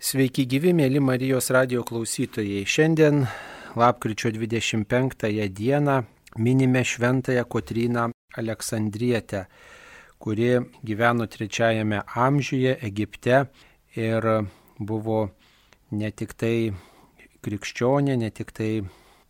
Sveiki 0.00 0.46
gyvi, 0.48 0.70
mėly 0.72 0.96
Marijos 1.04 1.50
radio 1.52 1.82
klausytojai. 1.84 2.62
Šiandien, 2.64 3.26
lapkričio 3.76 4.30
25 4.32 5.26
dieną, 5.52 5.96
minime 6.40 6.80
šventąją 6.88 7.44
Kotryną 7.44 8.06
Aleksandrietę, 8.32 9.44
kuri 10.18 10.48
gyveno 10.82 11.26
trečiajame 11.28 12.00
amžiuje 12.16 12.78
Egipte 12.80 13.44
ir 13.92 14.24
buvo 14.78 15.20
ne 15.92 16.10
tik 16.10 16.32
tai 16.32 16.72
krikščionė, 17.44 18.16
ne 18.16 18.32
tik 18.32 18.56
tai 18.56 18.72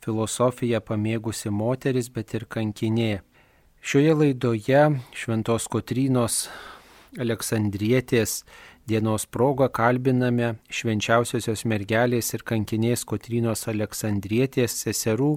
filosofiją 0.06 0.78
pamėgusi 0.86 1.50
moteris, 1.50 2.14
bet 2.14 2.38
ir 2.38 2.46
kankinė. 2.46 3.24
Šioje 3.82 4.14
laidoje 4.22 4.86
Šventos 5.18 5.66
Kotrynos 5.66 6.44
Aleksandrietės 7.18 8.44
dienos 8.90 9.26
proga 9.26 9.68
kalbiname 9.70 10.54
švenčiausiosios 10.78 11.62
mergelės 11.70 12.32
ir 12.34 12.42
kankinės 12.50 13.04
Kotrynos 13.06 13.68
Aleksandrietės 13.70 14.74
seserų 14.82 15.30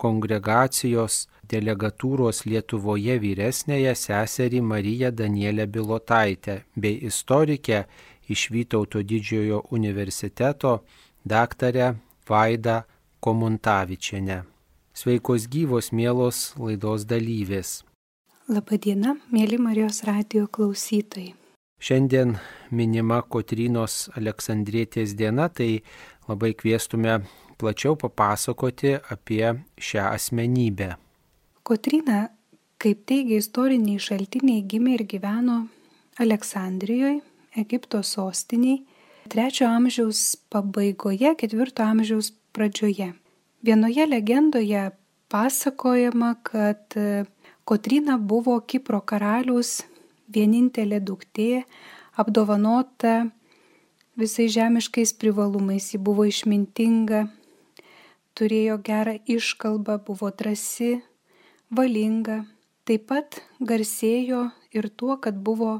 kongregacijos 0.00 1.18
delegatūros 1.50 2.44
Lietuvoje 2.48 3.18
vyresnėje 3.20 3.92
seserį 4.00 4.62
Mariją 4.70 5.12
Danielę 5.20 5.68
Bilotaitę 5.76 6.62
bei 6.76 6.96
istorikę 7.10 7.84
iš 8.28 8.48
Vytauto 8.54 9.04
didžiojo 9.04 9.62
universiteto 9.70 10.78
daktarę 11.24 11.94
Vaidą 12.28 12.82
Komuntavičienę. 13.20 14.42
Sveikos 14.94 15.48
gyvos 15.50 15.92
mielos 15.92 16.54
laidos 16.56 17.04
dalyvės. 17.04 17.82
Labadiena, 18.48 19.16
mėly 19.32 19.58
Marijos 19.58 20.04
radio 20.04 20.46
klausytojai. 20.46 21.43
Šiandien 21.84 22.30
minima 22.72 23.18
Kotrynos 23.28 24.06
Aleksandrietės 24.16 25.10
diena, 25.18 25.50
tai 25.52 25.82
labai 26.24 26.54
kviestume 26.56 27.18
plačiau 27.60 27.92
papasakoti 28.00 28.94
apie 29.12 29.50
šią 29.76 30.06
asmenybę. 30.14 30.94
Kotryna, 31.60 32.22
kaip 32.80 33.04
teigia 33.04 33.42
istoriniai 33.42 34.00
šaltiniai, 34.00 34.64
gimė 34.64 34.96
ir 34.96 35.04
gyveno 35.12 35.58
Aleksandrijoje, 36.24 37.20
Egipto 37.60 38.00
sostiniai, 38.00 38.80
trečio 39.28 39.68
amžiaus 39.68 40.38
pabaigoje, 40.48 41.36
ketvirto 41.36 41.84
amžiaus 41.84 42.32
pradžioje. 42.56 43.12
Vienoje 43.60 44.08
legendoje 44.08 44.88
pasakojama, 45.28 46.38
kad 46.48 46.96
Kotryna 47.68 48.16
buvo 48.16 48.62
Kipro 48.64 49.04
karalius 49.04 49.82
vienintelė 50.32 51.00
duktė, 51.00 51.64
apdovanota 52.16 53.30
visais 54.16 54.52
žemiškais 54.54 55.14
privalumais. 55.20 55.90
Ji 55.92 56.00
buvo 56.00 56.26
išmintinga, 56.28 57.26
turėjo 58.38 58.78
gerą 58.86 59.18
iškalbą, 59.26 59.98
buvo 60.06 60.30
drasi, 60.30 61.00
valinga. 61.70 62.44
Taip 62.84 63.08
pat 63.08 63.40
garsėjo 63.60 64.50
ir 64.76 64.90
tuo, 64.92 65.16
kad 65.16 65.38
buvo 65.40 65.78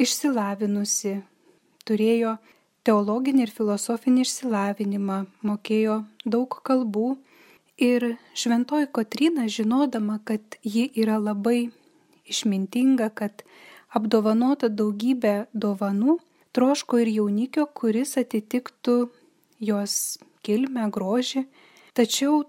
išsilavinusi, 0.00 1.18
turėjo 1.84 2.38
teologinį 2.88 3.44
ir 3.44 3.52
filosofinį 3.52 4.24
išsilavinimą, 4.24 5.18
mokėjo 5.44 6.00
daug 6.24 6.56
kalbų 6.64 7.18
Ir 7.82 8.16
šventoji 8.34 8.86
Kotrina, 8.92 9.48
žinodama, 9.48 10.20
kad 10.24 10.40
ji 10.62 10.90
yra 10.94 11.16
labai 11.18 11.70
išmintinga, 12.28 13.08
kad 13.08 13.42
apdovanota 13.98 14.68
daugybė 14.68 15.34
dovanų, 15.52 16.18
troško 16.56 17.02
ir 17.02 17.10
jaunikio, 17.16 17.66
kuris 17.66 18.16
atitiktų 18.20 18.96
jos 19.60 20.18
kilmę, 20.46 20.88
grožį. 20.94 21.44
Tačiau 21.96 22.42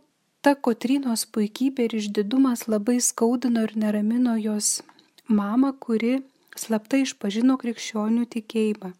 ta 0.43 0.55
Kotrinos 0.55 1.25
puikybė 1.25 1.87
ir 1.89 1.97
išdidumas 1.99 2.67
labai 2.67 2.99
skaudino 3.01 3.63
ir 3.67 3.75
neramino 3.79 4.35
jos 4.39 4.81
mamą, 5.27 5.75
kuri 5.79 6.17
slaptai 6.55 7.03
išpažino 7.05 7.59
krikščionių 7.61 8.27
tikėjimą. 8.35 8.93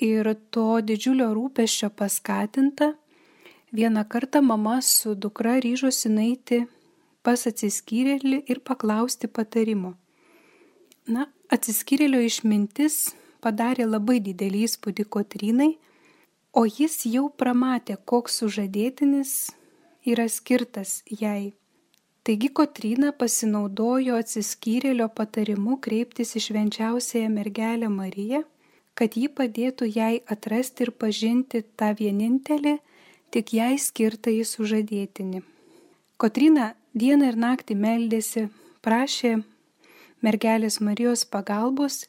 Ir 0.00 0.32
to 0.54 0.80
didžiulio 0.80 1.28
rūpeščio 1.36 1.90
paskatinta, 1.92 2.94
Vieną 3.72 4.04
kartą 4.04 4.42
mama 4.42 4.82
su 4.82 5.14
dukra 5.14 5.52
ryžosi 5.62 6.10
naiti 6.10 6.56
pas 7.22 7.44
atsiskyrėlį 7.46 8.40
ir 8.50 8.58
paklausti 8.66 9.28
patarimo. 9.30 9.92
Na, 11.06 11.28
atsiskyrėlio 11.54 12.20
išmintis 12.26 13.14
padarė 13.44 13.86
labai 13.88 14.18
didelį 14.22 14.66
įspūdį 14.66 15.06
Kotrinai, 15.16 15.70
o 16.52 16.66
jis 16.66 17.04
jau 17.06 17.28
pramatė, 17.30 17.96
koks 18.04 18.40
sužadėtinis 18.42 19.32
yra 20.06 20.28
skirtas 20.28 21.00
jai. 21.06 21.52
Taigi 22.22 22.50
Kotrina 22.52 23.12
pasinaudojo 23.16 24.18
atsiskyrėlio 24.20 25.08
patarimu 25.08 25.78
kreiptis 25.80 26.34
į 26.36 26.42
švenčiausiąją 26.46 27.30
mergelę 27.32 27.88
Mariją, 27.88 28.42
kad 28.94 29.16
ji 29.16 29.30
padėtų 29.32 29.88
jai 29.88 30.20
atrasti 30.34 30.84
ir 30.84 30.92
pažinti 30.92 31.62
tą 31.80 31.94
vienintelį 31.96 32.76
tik 33.32 33.54
jai 33.56 33.78
skirtą 33.80 34.34
į 34.36 34.44
sužadėtinį. 34.44 35.40
Kotrina 36.20 36.74
dieną 36.92 37.30
ir 37.32 37.40
naktį 37.40 37.78
meldėsi, 37.80 38.48
prašė 38.84 39.38
mergelės 40.24 40.80
Marijos 40.80 41.24
pagalbos 41.24 42.04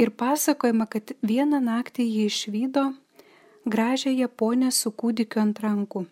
ir 0.00 0.10
pasakojama, 0.10 0.86
kad 0.86 1.12
vieną 1.22 1.60
naktį 1.64 2.06
jį 2.06 2.24
išvydo 2.30 2.86
gražią 3.66 4.14
japonę 4.16 4.72
su 4.72 4.90
kūdikiu 4.90 5.42
ant 5.44 5.60
rankų. 5.60 6.06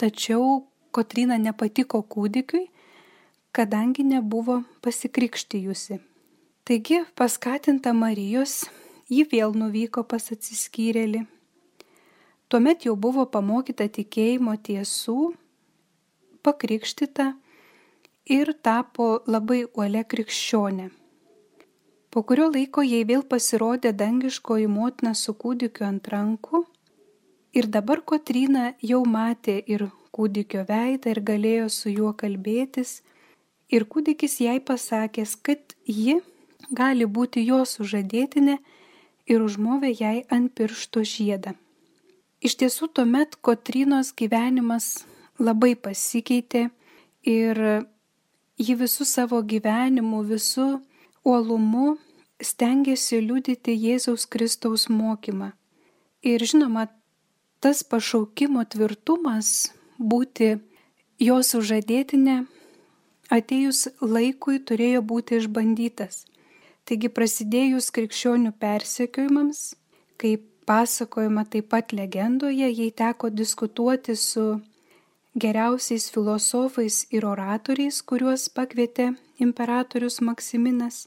Tačiau 0.00 0.64
Kotrina 0.96 1.36
nepatiko 1.36 2.00
kūdikiui, 2.02 2.70
kadangi 3.52 4.04
nebuvo 4.04 4.62
pasikrikštijusi. 4.80 6.00
Taigi, 6.64 7.02
paskatinta 7.14 7.92
Marijos, 7.92 8.64
ji 9.12 9.26
vėl 9.28 9.52
nuvyko 9.54 10.06
pas 10.08 10.32
atsiskyrėlį 10.32 11.26
Tuomet 12.48 12.84
jau 12.86 12.94
buvo 12.94 13.24
pamokyta 13.26 13.88
tikėjimo 13.90 14.52
tiesų, 14.62 15.32
pakrikštita 16.46 17.32
ir 18.26 18.52
tapo 18.62 19.08
labai 19.26 19.64
uole 19.64 20.02
krikščionė. 20.04 20.90
Po 22.10 22.22
kurio 22.26 22.46
laiko 22.50 22.82
jai 22.82 23.02
vėl 23.08 23.22
pasirodė 23.28 23.92
dangiškoji 23.92 24.66
motina 24.72 25.12
su 25.14 25.34
kūdikiu 25.34 25.84
ant 25.86 26.08
rankų 26.08 26.62
ir 27.58 27.68
dabar 27.72 28.00
Kotryna 28.00 28.72
jau 28.82 29.02
matė 29.04 29.58
ir 29.66 29.88
kūdikio 30.16 30.64
veidą 30.68 31.12
ir 31.12 31.20
galėjo 31.30 31.68
su 31.72 31.92
juo 31.92 32.14
kalbėtis 32.16 33.02
ir 33.68 33.84
kūdikis 33.84 34.40
jai 34.40 34.58
pasakęs, 34.60 35.36
kad 35.42 35.76
ji 35.84 36.20
gali 36.70 37.06
būti 37.06 37.44
jo 37.46 37.62
sužadėtinė 37.68 38.56
ir 39.26 39.42
užmovė 39.42 39.92
jai 40.00 40.16
ant 40.30 40.54
piršto 40.56 41.02
žiedą. 41.04 41.54
Iš 42.40 42.56
tiesų 42.62 42.88
tuomet 42.96 43.36
Kotrynos 43.40 44.12
gyvenimas 44.16 45.04
labai 45.38 45.74
pasikeitė 45.74 46.68
ir 47.26 47.60
ji 48.58 48.74
visų 48.74 49.04
savo 49.04 49.40
gyvenimu, 49.42 50.22
visų 50.24 50.66
uolumu 51.26 51.96
stengiasi 52.40 53.20
liudyti 53.20 53.76
Jėzaus 53.76 54.26
Kristaus 54.28 54.88
mokymą. 54.88 55.52
Ir 56.22 56.42
žinoma, 56.44 56.88
tas 57.60 57.82
pašaukimo 57.84 58.64
tvirtumas 58.68 59.70
būti 59.98 60.56
jos 61.22 61.54
užadėtinė 61.56 62.44
atėjus 63.32 63.86
laikui 64.00 64.60
turėjo 64.60 65.02
būti 65.02 65.40
išbandytas. 65.40 66.24
Taigi 66.86 67.10
prasidėjus 67.10 67.90
krikščionių 67.90 68.52
persekiojimams, 68.62 69.74
kaip 70.20 70.44
pasakojama 70.66 71.46
taip 71.50 71.70
pat 71.72 71.94
legendoje, 71.94 72.68
jai 72.70 72.90
teko 72.94 73.30
diskutuoti 73.30 74.14
su 74.16 74.60
geriausiais 75.36 76.08
filosofais 76.10 77.04
ir 77.12 77.26
oratoriais, 77.28 78.00
kuriuos 78.02 78.48
pakvietė 78.56 79.12
imperatorius 79.42 80.22
Maksiminas, 80.24 81.06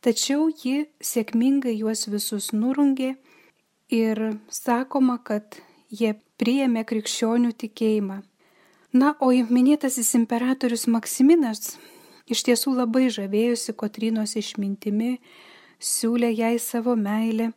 tačiau 0.00 0.48
ji 0.62 0.86
sėkmingai 1.02 1.74
juos 1.80 2.06
visus 2.08 2.52
nurungė 2.54 3.16
ir 3.90 4.22
sakoma, 4.48 5.18
kad 5.18 5.58
jie 5.90 6.14
priėmė 6.38 6.86
krikščionių 6.86 7.52
tikėjimą. 7.58 8.20
Na, 8.92 9.14
o 9.20 9.30
minėtasis 9.30 10.14
imperatorius 10.18 10.86
Maksiminas 10.90 11.76
iš 12.30 12.46
tiesų 12.46 12.76
labai 12.78 13.08
žavėjosi 13.10 13.74
Kotrinos 13.74 14.36
išmintimi, 14.38 15.18
siūlė 15.78 16.30
jai 16.34 16.56
savo 16.62 16.94
meilę 16.94 17.50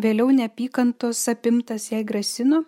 Vėliau 0.00 0.30
neapykantos 0.32 1.18
apimtas 1.28 1.90
jai 1.90 2.00
grasino, 2.04 2.62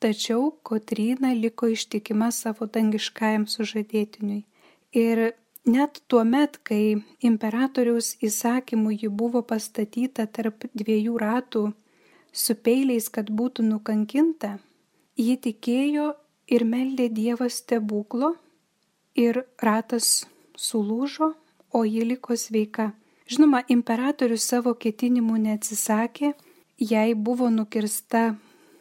tačiau 0.00 0.50
Kotryna 0.62 1.32
liko 1.34 1.68
ištikima 1.68 2.30
savo 2.32 2.66
dangiškajam 2.66 3.46
sužadėtiniui. 3.50 4.44
Ir 4.92 5.32
net 5.66 6.00
tuo 6.08 6.24
met, 6.24 6.58
kai 6.62 7.00
imperatoriaus 7.30 8.14
įsakymu 8.24 8.94
ji 8.94 9.10
buvo 9.10 9.42
pastatyta 9.42 10.26
tarp 10.26 10.68
dviejų 10.74 11.18
ratų 11.20 11.64
su 12.32 12.54
peiliais, 12.54 13.08
kad 13.08 13.30
būtų 13.30 13.66
nukankinta, 13.66 14.58
ji 15.16 15.36
tikėjo 15.36 16.12
ir 16.48 16.64
meldė 16.64 17.08
Dievą 17.12 17.48
stebuklo 17.52 18.34
ir 19.18 19.42
ratas 19.62 20.26
sulūžo, 20.56 21.34
o 21.72 21.84
ji 21.84 22.04
liko 22.06 22.36
sveika. 22.36 22.92
Žinoma, 23.28 23.60
imperatorius 23.68 24.46
savo 24.48 24.72
ketinimų 24.72 25.36
neatsisakė, 25.44 26.32
jai 26.80 27.12
buvo 27.12 27.50
nukirsta 27.52 28.38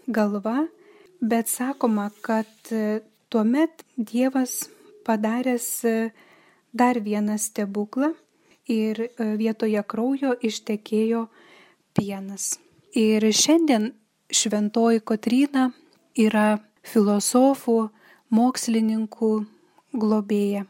galva, 0.08 0.68
bet 1.22 1.50
sakoma, 1.50 2.10
kad 2.22 2.72
e, 2.72 3.02
tuomet 3.30 3.84
Dievas 3.96 4.70
padaręs 5.06 5.86
e, 5.86 6.12
dar 6.74 7.02
vieną 7.02 7.38
stebuklą 7.38 8.14
ir 8.68 9.02
e, 9.02 9.10
vietoje 9.38 9.84
kraujo 9.84 10.36
ištekėjo 10.42 11.28
pienas. 11.96 12.58
Ir 12.96 13.24
šiandien 13.34 13.92
šventoji 14.32 15.04
Kotryna 15.06 15.72
yra 16.18 16.60
filosofų, 16.88 17.90
mokslininkų 18.30 19.32
globėja. 19.94 20.66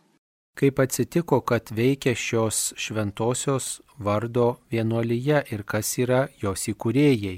Kaip 0.58 0.80
atsitiko, 0.82 1.42
kad 1.46 1.70
veikia 1.70 2.16
šios 2.18 2.74
šventosios 2.78 3.82
vardo 4.02 4.58
vienuolyje 4.74 5.44
ir 5.54 5.64
kas 5.64 5.94
yra 6.02 6.28
jos 6.42 6.66
įkūrėjai? 6.72 7.38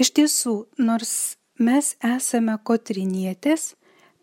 Iš 0.00 0.10
tiesų, 0.16 0.54
nors 0.80 1.36
mes 1.62 1.94
esame 2.02 2.58
kotrinietės, 2.66 3.76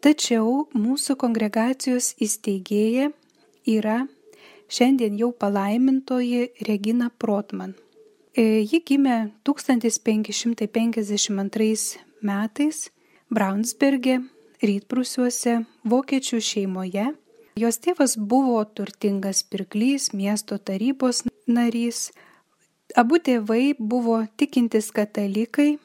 tačiau 0.03 0.67
mūsų 0.75 1.15
kongregacijos 1.23 2.13
įsteigėja 2.21 3.09
yra 3.69 4.07
šiandien 4.69 5.17
jau 5.19 5.31
palaimintoji 5.31 6.49
Regina 6.67 7.09
Protman. 7.09 7.73
E, 8.35 8.41
ji 8.63 8.83
gimė 8.85 9.31
1552 9.47 11.97
metais 12.21 12.91
Braunsberge, 13.29 14.19
rytprusiuose, 14.63 15.65
vokiečių 15.87 16.39
šeimoje. 16.43 17.13
Jos 17.59 17.77
tėvas 17.83 18.17
buvo 18.17 18.63
turtingas 18.63 19.43
pirklys, 19.43 20.13
miesto 20.13 20.57
tarybos 20.57 21.23
narys. 21.47 22.11
Abu 22.97 23.17
tėvai 23.21 23.75
buvo 23.77 24.25
tikintis 24.37 24.91
katalikai. 24.95 25.77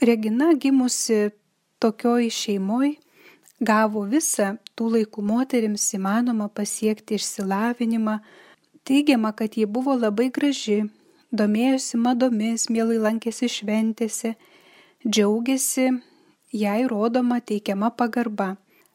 Regina 0.00 0.54
gimusi 0.54 1.30
tokioj 1.78 2.30
šeimoj 2.32 2.94
gavo 3.60 4.06
visą 4.08 4.54
tų 4.72 4.86
laikų 4.94 5.24
moterims 5.28 5.82
įmanoma 5.92 6.46
pasiekti 6.48 7.18
išsilavinimą. 7.20 8.14
Teigiama, 8.88 9.34
kad 9.36 9.58
ji 9.60 9.66
buvo 9.68 9.98
labai 10.00 10.30
graži, 10.32 10.78
domėjosi 11.36 12.00
madomis, 12.00 12.64
mielai 12.72 12.96
lankėsi 12.96 13.50
šventėse, 13.52 14.30
džiaugiasi 15.04 15.90
jai 16.62 16.80
rodoma 16.88 17.42
teikiama 17.44 17.92
pagarba. 17.92 18.54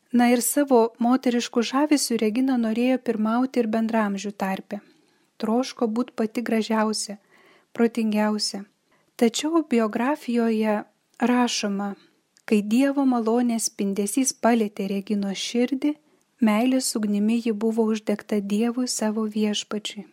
Na 0.09 0.31
ir 0.33 0.41
savo 0.41 0.95
moteriškų 0.97 1.67
žavesių 1.69 2.17
Regina 2.17 2.57
norėjo 2.57 2.97
pirmauti 3.05 3.61
ir 3.61 3.69
bendramžių 3.69 4.33
tarpe. 4.33 4.81
Troško 5.37 5.85
būti 5.85 6.17
pati 6.17 6.41
gražiausia, 6.41 7.19
protingiausia. 7.77 8.65
Tačiau 9.21 9.61
biografijoje 9.69 10.81
rašoma, 11.19 11.95
kai 12.45 12.61
Dievo 12.61 13.05
malonės 13.05 13.69
spindesys 13.69 14.33
palėtė 14.33 14.87
Regino 14.91 15.31
širdį, 15.33 15.95
meilės 16.41 16.95
ugnimi 16.95 17.39
ji 17.45 17.53
buvo 17.53 17.85
uždegta 17.91 18.41
Dievui 18.41 18.87
savo 18.87 19.25
viešpačiui. 19.25 20.05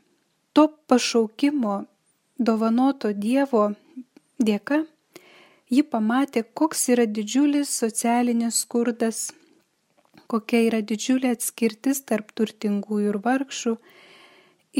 To 0.52 0.69
pašaukimo 0.87 1.84
dovanoto 2.38 3.12
Dievo 3.12 3.72
dėka 4.38 4.84
ji 5.72 5.82
pamatė, 5.82 6.44
koks 6.54 6.88
yra 6.94 7.06
didžiulis 7.06 7.72
socialinis 7.82 8.60
skurdas, 8.64 9.32
kokia 10.28 10.60
yra 10.69 10.81
didžiulė 10.84 11.32
atskirtis 11.37 12.02
tarp 12.08 12.32
turtingųjų 12.37 13.14
ir 13.14 13.19
vargšų. 13.25 13.76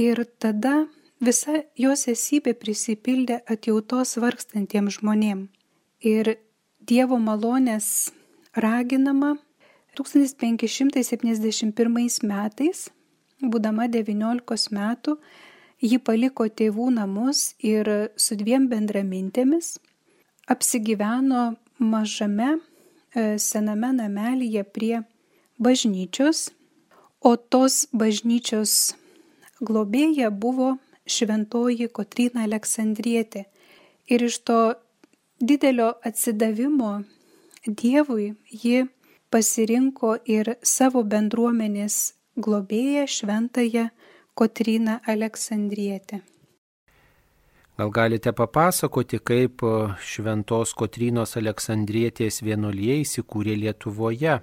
Ir 0.03 0.25
tada 0.41 0.87
visa 1.21 1.65
jos 1.77 2.07
esybė 2.13 2.55
prisipildė 2.61 3.43
atjautos 3.55 4.17
vargstantiems 4.21 5.01
žmonėms. 5.01 5.62
Ir 6.03 6.35
Dievo 6.83 7.15
malonės 7.23 8.11
raginama 8.59 9.39
1571 9.95 12.27
metais, 12.27 12.91
būdama 13.39 13.87
19 13.87 14.75
metų, 14.75 15.15
ji 15.83 15.99
paliko 15.99 16.47
tėvų 16.49 16.91
namus 16.99 17.55
ir 17.63 18.11
su 18.17 18.35
dviem 18.39 18.69
bendramintėmis 18.71 19.79
apsigyveno 20.47 21.55
mažame 21.79 22.59
e, 23.15 23.39
sename 23.39 23.93
namelyje 23.93 24.65
prie 24.65 25.03
bažnyčios, 25.59 26.51
o 27.21 27.37
tos 27.37 27.87
bažnyčios 27.93 28.95
globėja 29.63 30.31
buvo 30.31 30.77
šventoji 31.07 31.89
Kotryna 31.89 32.47
Aleksandrietė. 32.49 33.47
Ir 34.11 34.27
iš 34.27 34.39
to 34.43 34.75
didelio 35.43 35.94
atsidavimo 36.03 37.03
Dievui 37.67 38.35
ji 38.62 38.87
pasirinko 39.31 40.17
ir 40.27 40.55
savo 40.62 41.03
bendruomenės 41.03 41.97
globėją 42.37 43.06
šventąją 43.06 43.89
Kotryną 44.35 44.99
Aleksandrietę. 45.06 46.21
Gal 47.79 47.91
galite 47.91 48.33
papasakoti, 48.33 49.19
kaip 49.19 49.65
Šventos 50.12 50.75
Kotrynos 50.79 51.37
Aleksandrietės 51.41 52.43
vienuolyje 52.47 53.00
įsikūrė 53.03 53.59
Lietuvoje? 53.65 54.39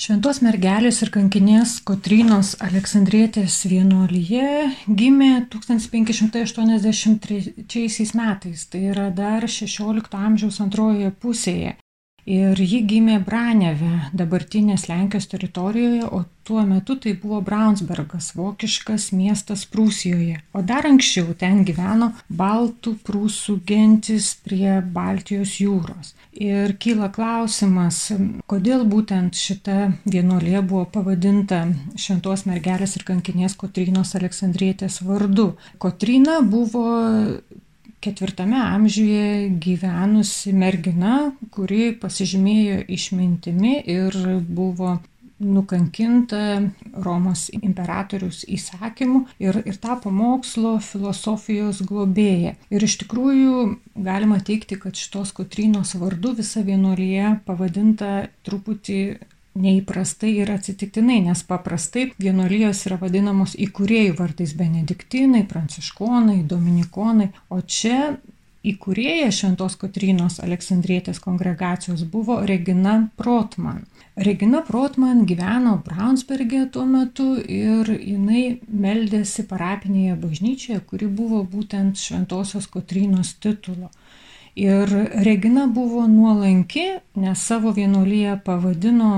Šventos 0.00 0.38
mergelės 0.42 1.02
ir 1.04 1.10
kankinės 1.12 1.74
Kotrynos 1.86 2.54
Aleksandrietės 2.64 3.58
vienuolyje 3.68 4.72
gimė 4.88 5.44
1583 5.52 8.16
metais, 8.16 8.64
tai 8.72 8.80
yra 8.94 9.10
dar 9.12 9.44
16 9.44 10.16
amžiaus 10.16 10.56
antrojoje 10.64 11.12
pusėje. 11.22 11.76
Ir 12.22 12.54
ji 12.54 12.84
gimė 12.86 13.16
Braneve, 13.26 14.12
dabartinės 14.14 14.86
Lenkijos 14.86 15.26
teritorijoje, 15.26 16.04
o 16.06 16.22
tuo 16.46 16.62
metu 16.66 16.94
tai 16.94 17.16
buvo 17.18 17.40
Braunsbergas, 17.42 18.28
vokiškas 18.38 19.08
miestas 19.10 19.64
Prūsijoje. 19.66 20.38
O 20.54 20.62
dar 20.62 20.86
anksčiau 20.86 21.34
ten 21.38 21.64
gyveno 21.66 22.12
baltų 22.30 22.94
prūsų 23.02 23.56
gentis 23.66 24.36
prie 24.44 24.78
Baltijos 24.94 25.56
jūros. 25.58 26.12
Ir 26.32 26.76
kyla 26.78 27.10
klausimas, 27.10 27.98
kodėl 28.46 28.86
būtent 28.86 29.34
šita 29.34 29.90
vienuolė 30.06 30.62
buvo 30.62 30.84
pavadinta 30.94 31.64
Šventos 31.98 32.46
mergelės 32.46 32.94
ir 32.96 33.06
kankinės 33.08 33.58
Kotrynos 33.58 34.14
Aleksandrietės 34.14 35.02
vardu. 35.02 35.56
Kotryna 35.82 36.38
buvo 36.46 36.86
ketvirtame 38.02 38.58
amžiuje 38.58 39.48
gyvenusi 39.62 40.52
mergina, 40.56 41.30
kuri 41.54 41.92
pasižymėjo 42.02 42.82
išmintimi 42.90 43.78
ir 43.94 44.18
buvo 44.42 44.98
nukankinta 45.42 46.62
Romos 47.02 47.48
imperatorius 47.54 48.42
įsakymu 48.46 49.24
ir, 49.42 49.58
ir 49.66 49.78
tapo 49.82 50.12
mokslo 50.14 50.76
filosofijos 50.84 51.82
globėja. 51.88 52.54
Ir 52.70 52.86
iš 52.86 52.98
tikrųjų 53.02 53.56
galima 54.06 54.38
teikti, 54.44 54.78
kad 54.80 54.98
šitos 54.98 55.34
Kotrynos 55.36 55.96
vardu 55.98 56.36
visa 56.38 56.62
vienuolyje 56.66 57.38
pavadinta 57.46 58.28
truputį 58.46 59.00
neįprastai 59.58 60.32
ir 60.40 60.52
atsitiktinai, 60.54 61.20
nes 61.26 61.42
paprastai 61.48 62.08
vienuolijos 62.20 62.84
yra 62.88 62.98
vadinamos 63.00 63.56
įkūrėjų 63.60 64.16
vardais 64.18 64.54
benediktinai, 64.56 65.44
pranciškonai, 65.48 66.40
dominikonai, 66.48 67.28
o 67.52 67.60
čia 67.60 68.14
įkūrėja 68.62 69.30
Šventos 69.34 69.74
Kotrynos 69.80 70.38
Aleksandrietės 70.42 71.18
kongregacijos 71.22 72.04
buvo 72.08 72.38
Regina 72.46 72.94
Protman. 73.18 73.82
Regina 74.16 74.60
Protman 74.66 75.24
gyveno 75.26 75.78
Braunsbergė 75.86 76.66
tuo 76.72 76.84
metu 76.86 77.34
ir 77.40 77.88
jinai 77.96 78.60
meldėsi 78.68 79.46
parapinėje 79.50 80.18
bažnyčioje, 80.22 80.82
kuri 80.86 81.08
buvo 81.08 81.42
būtent 81.48 81.98
Šventosios 81.98 82.68
Kotrynos 82.70 83.34
titulo. 83.42 83.90
Ir 84.54 84.90
Regina 85.24 85.66
buvo 85.66 86.06
nuolanki, 86.06 86.84
nes 87.16 87.44
savo 87.48 87.72
vienuolyje 87.72 88.34
pavadino 88.44 89.12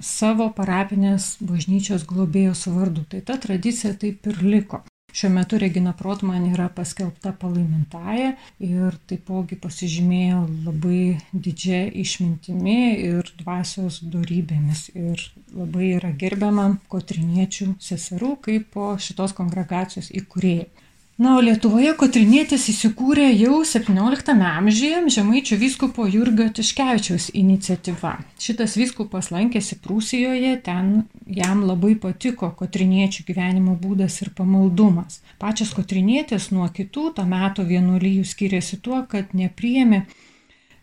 savo 0.00 0.50
parapinės 0.54 1.36
bažnyčios 1.42 2.04
globėjos 2.06 2.66
vardu. 2.70 3.02
Tai 3.10 3.22
ta 3.26 3.38
tradicija 3.42 3.96
taip 3.98 4.26
ir 4.30 4.44
liko. 4.46 4.84
Šiuo 5.16 5.30
metu 5.32 5.58
Regina 5.58 5.94
Protman 5.96 6.44
yra 6.52 6.66
paskelbta 6.76 7.30
palaimintaja 7.40 8.34
ir 8.60 8.96
taipogi 9.08 9.56
pasižymėjo 9.56 10.42
labai 10.66 11.16
didžia 11.32 11.86
išmintimi 12.02 12.78
ir 13.00 13.30
dvasios 13.40 14.02
darybėmis. 14.12 14.90
Ir 14.94 15.22
labai 15.56 15.94
yra 15.96 16.12
gerbiama 16.20 16.68
kotriniečių 16.92 17.72
seserų 17.80 18.34
kaip 18.44 18.68
po 18.76 18.90
šitos 19.00 19.32
kongregacijos 19.38 20.12
įkūrėjai. 20.20 20.68
Na, 21.16 21.30
o 21.38 21.40
Lietuvoje 21.40 21.94
Kotrinėtis 21.96 22.66
įsikūrė 22.68 23.30
jau 23.30 23.62
17 23.64 24.34
amžiuje 24.36 24.98
žemaičių 25.14 25.56
vyskupo 25.62 26.04
Jurgio 26.12 26.44
Tiškevičiaus 26.58 27.30
iniciatyva. 27.40 28.10
Šitas 28.36 28.74
vyskupas 28.76 29.30
lankėsi 29.32 29.78
Prūsijoje, 29.80 30.50
ten 30.66 30.90
jam 31.24 31.62
labai 31.64 31.94
patiko 32.02 32.50
Kotriniečių 32.58 33.24
gyvenimo 33.30 33.78
būdas 33.80 34.18
ir 34.26 34.34
pamaldumas. 34.36 35.22
Pačias 35.40 35.72
Kotrinėtis 35.78 36.50
nuo 36.52 36.68
kitų 36.68 37.06
to 37.16 37.24
meto 37.24 37.64
vienuolyjų 37.64 38.28
skiriasi 38.28 38.82
tuo, 38.84 39.00
kad 39.08 39.32
nepriemi 39.32 40.04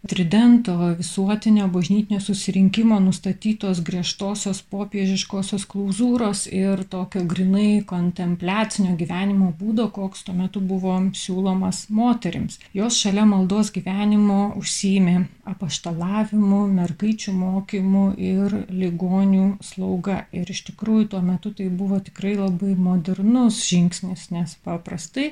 Tridento 0.08 0.96
visuotinio 0.98 1.68
bažnytinio 1.68 2.20
susirinkimo 2.20 2.98
nustatytos 3.00 3.80
griežtosios 3.88 4.58
popiežiškosios 4.74 5.64
klauzūros 5.74 6.42
ir 6.52 6.82
tokio 6.92 7.22
grinai 7.34 7.86
kontempliacinio 7.88 8.98
gyvenimo 9.00 9.54
būdo, 9.62 9.86
koks 9.96 10.26
tuo 10.28 10.36
metu 10.36 10.60
buvo 10.60 10.98
siūlomas 11.22 11.86
moterims. 12.00 12.60
Jos 12.76 13.00
šalia 13.00 13.24
maldos 13.32 13.72
gyvenimo 13.78 14.42
užsijėmė 14.60 15.16
apaštalavimu, 15.54 16.60
mergaičių 16.82 17.38
mokymu 17.40 18.04
ir 18.34 18.60
ligonių 18.84 19.48
slauga. 19.64 20.26
Ir 20.36 20.52
iš 20.52 20.66
tikrųjų 20.74 21.14
tuo 21.16 21.24
metu 21.32 21.56
tai 21.56 21.72
buvo 21.72 22.04
tikrai 22.04 22.36
labai 22.44 22.76
modernus 22.76 23.64
žingsnis, 23.72 24.34
nes 24.36 24.60
paprastai 24.68 25.32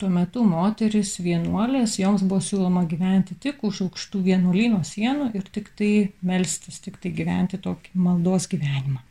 Tuo 0.00 0.08
metu 0.08 0.40
moteris 0.48 1.18
vienuolės, 1.20 1.98
joms 2.00 2.22
buvo 2.24 2.40
siūloma 2.40 2.86
gyventi 2.88 3.34
tik 3.36 3.58
už 3.68 3.82
aukštų 3.84 4.22
vienuolyno 4.30 4.78
sienų 4.86 5.26
ir 5.36 5.48
tik 5.52 5.68
tai 5.76 5.90
melstis, 6.24 6.78
tik 6.80 6.96
tai 7.02 7.12
gyventi 7.12 7.60
tokį 7.60 8.00
maldos 8.00 8.46
gyvenimą. 8.48 9.02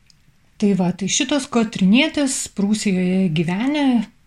Tai 0.60 0.69
va, 0.79 0.88
tai 0.98 1.08
šitos 1.13 1.46
kotrinietės 1.53 2.48
Prūsijoje 2.58 3.27
gyvenę 3.38 3.84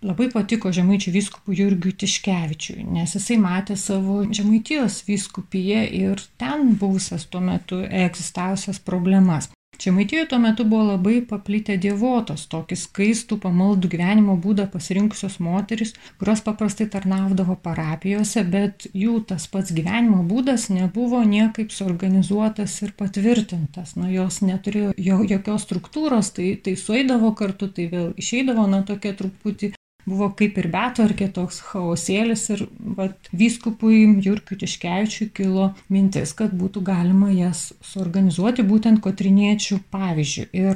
labai 0.07 0.29
patiko 0.31 0.71
žemaičių 0.75 1.17
vyskupų 1.17 1.57
Jurgiui 1.59 1.97
Tiškevičiui, 1.99 2.87
nes 2.95 3.17
jisai 3.19 3.41
matė 3.43 3.75
savo 3.79 4.21
žemaitijos 4.31 5.01
vyskupiją 5.09 5.83
ir 5.99 6.23
ten 6.39 6.77
buvusias 6.79 7.27
tuo 7.27 7.43
metu 7.43 7.83
egzistavusias 7.83 8.79
problemas. 8.79 9.51
Žemaitijoje 9.83 10.29
tuo 10.29 10.39
metu 10.39 10.65
buvo 10.65 10.85
labai 10.93 11.17
paplitę 11.27 11.75
dievotos, 11.85 12.45
tokį 12.53 12.77
skaistų 12.79 13.39
pamaldų 13.43 13.89
gyvenimo 13.91 14.37
būdą 14.45 14.69
pasirinkusios 14.71 15.41
moteris, 15.43 15.91
kurios 16.21 16.45
paprastai 16.47 16.87
tarnaudavo 16.93 17.57
parapijose, 17.65 18.45
bet 18.53 18.87
jų 18.95 19.17
tas 19.27 19.49
pats 19.51 19.75
gyvenimo 19.75 20.23
būdas 20.31 20.69
nebuvo 20.71 21.25
niekaip 21.27 21.75
suorganizuotas 21.75 22.79
ir 22.87 22.95
patvirtintas. 23.03 23.97
Na, 23.99 24.07
jos 24.15 24.39
neturėjo 24.47 24.95
jokios 25.35 25.67
struktūros, 25.67 26.31
tai, 26.39 26.53
tai 26.63 26.79
suėdavo 26.79 27.35
kartu, 27.35 27.67
tai 27.67 27.91
vėl 27.91 28.13
išeidavo, 28.23 28.71
na, 28.71 28.85
tokia 28.87 29.17
truputį 29.19 29.75
buvo 30.09 30.31
kaip 30.39 30.59
ir 30.61 30.69
betvarkė 30.73 31.27
toks 31.37 31.57
chaosėlis 31.71 32.43
ir 32.55 32.61
vat, 32.99 33.17
vyskupui 33.37 33.97
Jurkiu 34.25 34.55
Tiškevičiui 34.61 35.27
kilo 35.37 35.65
mintis, 35.93 36.31
kad 36.39 36.51
būtų 36.59 36.79
galima 36.87 37.29
jas 37.35 37.61
suorganizuoti 37.87 38.63
būtent 38.67 38.99
kotriniečių 39.05 39.75
pavyzdžių. 39.93 40.45
Ir 40.53 40.75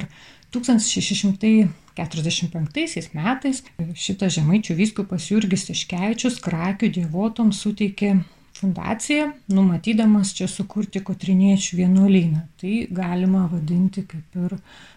1645 0.55 3.11
metais 3.17 3.57
šitas 4.05 4.31
žemaičių 4.37 4.71
vyskupas 4.79 5.21
Jurgis 5.31 5.63
Tiškevičius 5.69 6.35
Krakių 6.43 6.87
dievotoms 6.99 7.55
suteikė 7.65 8.09
fundaciją, 8.57 9.31
numatydamas 9.53 10.31
čia 10.37 10.47
sukurti 10.49 10.99
kotriniečių 11.05 11.77
vienuolyną. 11.77 12.39
Tai 12.57 12.87
galima 12.89 13.43
vadinti 13.51 14.01
kaip 14.09 14.37
ir 14.41 14.55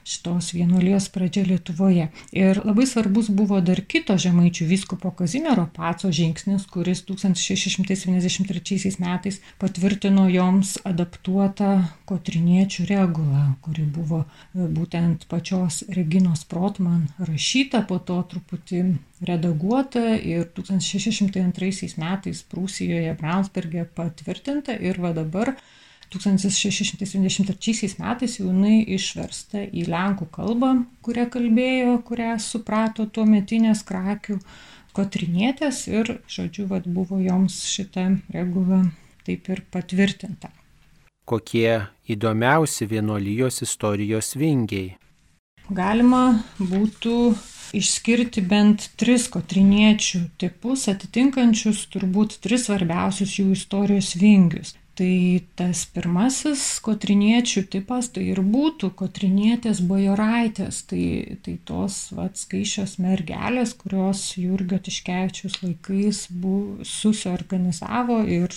šitos 0.09 0.55
vienuolijos 0.57 1.11
pradžia 1.13 1.43
Lietuvoje. 1.45 2.07
Ir 2.33 2.61
labai 2.65 2.87
svarbus 2.89 3.29
buvo 3.29 3.61
dar 3.61 3.83
kito 3.85 4.17
žemaičių 4.17 4.65
vyskupo 4.71 5.11
Kazimiero 5.19 5.67
Paco 5.77 6.09
žingsnis, 6.09 6.65
kuris 6.73 7.03
1673 7.05 8.97
metais 9.03 9.41
patvirtino 9.61 10.25
joms 10.33 10.79
adaptuotą 10.89 11.85
kotriniečių 12.09 12.87
regulą, 12.89 13.43
kuri 13.61 13.85
buvo 13.85 14.23
e, 14.25 14.65
būtent 14.79 15.29
pačios 15.29 15.83
Reginos 15.93 16.47
Protman 16.49 17.09
rašyta, 17.19 17.83
po 17.85 18.01
to 18.01 18.23
truputį 18.33 18.81
redaguota 19.29 20.17
ir 20.17 20.49
1602 20.57 21.93
metais 22.01 22.41
Prūsijoje 22.49 23.13
Braunsberge 23.21 23.85
patvirtinta 24.01 24.73
ir 24.81 24.97
va 25.05 25.13
dabar 25.13 25.55
1673 26.11 27.95
metais 28.01 28.39
jau 28.39 28.49
jinai 28.49 28.81
išversta 28.97 29.63
į 29.71 29.87
lenkų 29.91 30.27
kalbą, 30.35 30.73
kurią 31.07 31.29
kalbėjo, 31.31 31.99
kurią 32.07 32.35
suprato 32.43 33.07
tuo 33.07 33.27
metinės 33.29 33.85
krakių 33.87 34.41
kotrinietės 34.97 35.85
ir, 35.91 36.17
žodžiu, 36.27 36.67
vad 36.71 36.89
buvo 36.91 37.21
joms 37.23 37.63
šita 37.71 38.09
regula 38.35 38.83
taip 39.27 39.53
ir 39.53 39.63
patvirtinta. 39.71 40.51
Kokie 41.31 41.87
įdomiausi 42.11 42.89
vienuolijos 42.91 43.63
istorijos 43.63 44.35
vingiai? 44.35 44.97
Galima 45.71 46.41
būtų 46.59 47.17
išskirti 47.79 48.43
bent 48.43 48.89
tris 48.99 49.29
kotriniečių 49.31 50.25
tipus, 50.43 50.89
atitinkančius 50.91 51.85
turbūt 51.93 52.41
tris 52.43 52.67
svarbiausius 52.67 53.37
jų 53.39 53.53
istorijos 53.55 54.17
vingius. 54.19 54.75
Tai 54.99 55.41
tas 55.57 55.85
pirmasis 55.95 56.63
kotriniečių 56.85 57.63
tipas 57.73 58.11
tai 58.15 58.25
ir 58.33 58.41
būtų 58.45 58.91
kotrinietės 58.99 59.81
bajoraitės, 59.87 60.83
tai, 60.91 61.05
tai 61.45 61.55
tos 61.69 62.01
vat, 62.17 62.37
skaičios 62.41 62.99
mergelės, 63.01 63.73
kurios 63.81 64.25
Jurgio 64.37 64.81
Tiškevičius 64.83 65.61
laikais 65.63 66.27
buvo, 66.33 66.85
susiorganizavo 66.85 68.21
ir 68.29 68.57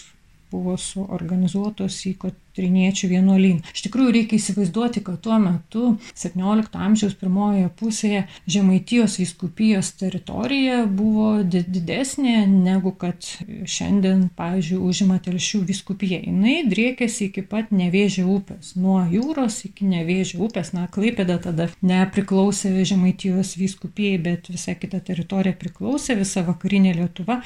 buvo 0.53 0.77
suorganizuotos 0.77 1.98
į 2.10 2.13
kotriniečių 2.22 3.10
vienuolyną. 3.10 3.63
Iš 3.74 3.86
tikrųjų 3.88 4.13
reikia 4.13 4.38
įsivaizduoti, 4.38 5.01
kad 5.05 5.19
tuo 5.25 5.39
metu 5.41 5.86
17 6.19 6.77
amžiaus 6.77 7.15
pirmojoje 7.17 7.72
pusėje 7.79 8.24
Žemaitijos 8.53 9.17
viskupijos 9.22 9.93
teritorija 9.98 10.83
buvo 10.86 11.29
didesnė 11.43 12.43
negu 12.50 12.93
kad 13.00 13.25
šiandien, 13.65 14.27
pavyzdžiui, 14.38 14.81
užima 14.89 15.19
Telšių 15.24 15.63
viskupija. 15.69 16.22
Jis 16.24 16.69
driekėsi 16.69 17.29
iki 17.29 17.45
pat 17.50 17.74
Nevėžio 17.74 18.27
upės. 18.36 18.75
Nuo 18.79 19.01
jūros 19.10 19.63
iki 19.67 19.88
Nevėžio 19.89 20.43
upės, 20.48 20.74
na, 20.75 20.86
Klaipėda 20.93 21.39
tada 21.41 21.69
nepriklausė 21.81 22.75
Žemaitijos 22.86 23.55
viskupijai, 23.60 24.22
bet 24.22 24.51
visa 24.53 24.77
kita 24.77 25.01
teritorija 25.01 25.57
priklausė, 25.57 26.19
visa 26.19 26.45
vakarinė 26.45 26.93
Lietuva. 27.00 27.41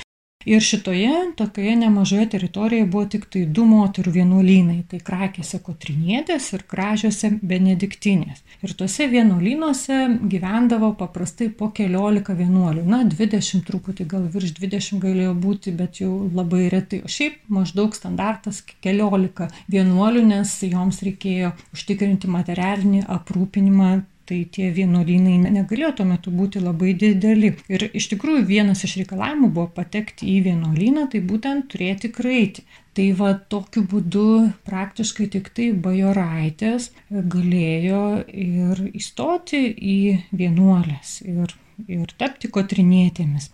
Ir 0.48 0.62
šitoje 0.64 1.10
tokioje 1.36 1.76
nemažoje 1.76 2.30
teritorijoje 2.30 2.86
buvo 2.86 3.06
tik 3.12 3.26
tai 3.34 3.42
du 3.46 3.66
moterų 3.68 4.14
vienuolynai- 4.16 4.78
tai 4.90 5.00
Krakėse 5.10 5.60
Kotrinietės 5.60 6.54
ir 6.54 6.64
Kražiuose 6.72 7.32
Benediktinės. 7.44 8.40
Ir 8.64 8.74
tuose 8.80 9.10
vienuolynuose 9.12 9.98
gyvendavo 10.32 10.94
paprastai 10.96 11.50
po 11.50 11.68
keliolika 11.68 12.34
vienuolių. 12.34 12.86
Na, 12.88 13.04
20 13.04 13.66
truputį, 13.68 14.08
gal 14.08 14.24
virš 14.24 14.54
20 14.62 15.02
galėjo 15.04 15.36
būti, 15.36 15.76
bet 15.76 16.00
jau 16.00 16.32
labai 16.34 16.70
retai. 16.70 17.04
O 17.04 17.12
šiaip 17.12 17.34
maždaug 17.50 17.94
standartas 17.94 18.64
keliolika 18.82 19.52
vienuolių, 19.70 20.26
nes 20.26 20.60
joms 20.62 21.04
reikėjo 21.04 21.52
užtikrinti 21.74 22.28
materialinį 22.28 23.04
aprūpinimą 23.06 24.06
tai 24.28 24.42
tie 24.52 24.70
vienuolynai 24.76 25.38
negalėjo 25.56 25.94
tuo 26.00 26.06
metu 26.08 26.34
būti 26.36 26.62
labai 26.64 26.94
dideli. 27.00 27.54
Ir 27.72 27.88
iš 27.98 28.10
tikrųjų 28.14 28.44
vienas 28.50 28.84
iš 28.88 28.98
reikalavimų 29.02 29.52
buvo 29.56 29.70
patekti 29.78 30.28
į 30.34 30.42
vienuolyną, 30.50 31.08
tai 31.14 31.22
būtent 31.32 31.70
turėti 31.74 32.12
kraitį. 32.14 32.66
Tai 32.98 33.06
va 33.20 33.34
tokiu 33.54 33.84
būdu 33.86 34.26
praktiškai 34.66 35.28
tik 35.36 35.52
tai 35.54 35.70
bajoraitės 35.86 36.90
galėjo 37.14 38.02
ir 38.34 38.82
įstoti 38.98 39.62
į 39.70 40.00
vienuolės 40.34 41.22
ir, 41.28 41.54
ir 41.86 42.18
tapti 42.18 42.50
kotrinėtėmis. 42.50 43.52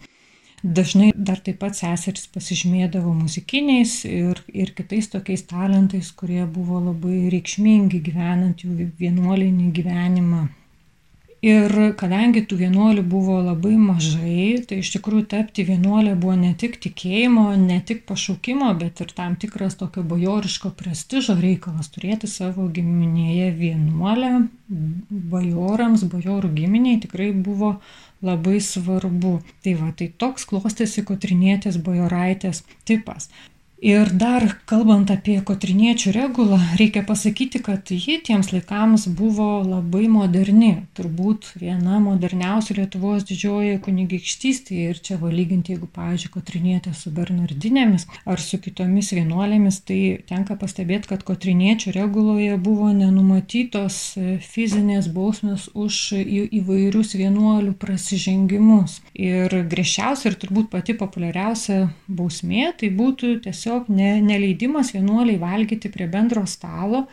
Dažnai 0.63 1.09
dar 1.11 1.41
taip 1.43 1.57
pat 1.59 1.75
seserys 1.75 2.29
pasižymėdavo 2.31 3.11
muzikiniais 3.17 3.97
ir, 4.07 4.39
ir 4.47 4.71
kitais 4.77 5.11
tokiais 5.11 5.43
talentais, 5.43 6.13
kurie 6.15 6.45
buvo 6.47 6.79
labai 6.79 7.27
reikšmingi 7.33 7.99
gyvenant 8.05 8.63
jų 8.63 8.93
vienuolinį 9.01 9.73
gyvenimą 9.75 10.45
Ir 11.43 11.73
kadangi 11.99 12.45
tų 12.47 12.55
vienuolių 12.61 13.01
buvo 13.03 13.41
labai 13.43 13.73
mažai, 13.75 14.61
tai 14.63 14.77
iš 14.79 14.93
tikrųjų 14.93 15.25
tapti 15.33 15.65
vienuolė 15.67 16.13
buvo 16.15 16.37
ne 16.39 16.53
tik 16.55 16.77
tikėjimo, 16.85 17.49
ne 17.59 17.81
tik 17.83 18.05
pašaukimo, 18.07 18.69
bet 18.79 19.01
ir 19.03 19.11
tam 19.11 19.35
tikras 19.41 19.75
tokio 19.75 20.05
bajoriško 20.07 20.71
prestižo 20.79 21.35
reikalas 21.41 21.91
turėti 21.91 22.31
savo 22.31 22.69
giminėje 22.71 23.49
vienuolę. 23.59 24.31
Bajorams, 25.33 26.07
bajorų 26.13 26.53
giminiai 26.55 27.01
tikrai 27.03 27.33
buvo 27.35 27.75
labai 28.23 28.61
svarbu. 28.63 29.41
Tai 29.67 29.75
va, 29.81 29.91
tai 29.99 30.13
toks 30.23 30.47
klostėsi 30.47 31.03
kotrinėtės 31.11 31.75
bajoraitės 31.83 32.63
tipas. 32.87 33.27
Ir 33.83 34.07
dar 34.15 34.45
kalbant 34.63 35.09
apie 35.11 35.33
kotriniečių 35.43 36.13
regulą, 36.15 36.55
reikia 36.79 37.01
pasakyti, 37.03 37.59
kad 37.59 37.89
ji 37.91 38.13
tiems 38.23 38.53
laikams 38.53 39.09
buvo 39.11 39.57
labai 39.59 40.05
moderni, 40.07 40.85
turbūt 40.95 41.49
viena 41.59 41.97
moderniausių 41.99 42.77
Lietuvos 42.77 43.25
didžioji 43.27 43.81
kunigaikštystė 43.83 44.77
ir 44.85 45.01
čia 45.03 45.17
valyginti, 45.19 45.73
jeigu, 45.75 45.89
pavyzdžiui, 45.91 46.31
kotrinietė 46.31 46.93
su 46.95 47.11
Bernardinėmis 47.11 48.07
ar 48.23 48.39
su 48.39 48.61
kitomis 48.63 49.11
vienuolėmis, 49.17 49.81
tai 49.83 49.99
tenka 50.31 50.55
pastebėti, 50.61 51.11
kad 51.11 51.27
kotriniečių 51.27 51.91
reguloje 51.97 52.55
buvo 52.63 52.87
nenumatytos 52.95 53.99
fizinės 54.47 55.11
bausmės 55.11 55.67
už 55.75 55.99
įvairius 56.23 57.17
vienuolių 57.19 57.75
prasižengimus. 57.83 59.01
Ir 59.11 59.59
griežčiausia 59.67 60.31
ir 60.31 60.39
turbūt 60.39 60.71
pati 60.71 60.95
populiariausia 60.95 61.89
bausmė 62.07 62.71
tai 62.79 62.93
būtų 62.95 63.35
tiesiog 63.43 63.72
tiesiog 63.73 63.89
ne, 63.89 64.21
neleidimas 64.21 64.93
vienuoliai 64.93 65.39
valgyti 65.39 65.89
prie 65.89 66.07
bendro 66.07 66.45
stalo 66.45 67.07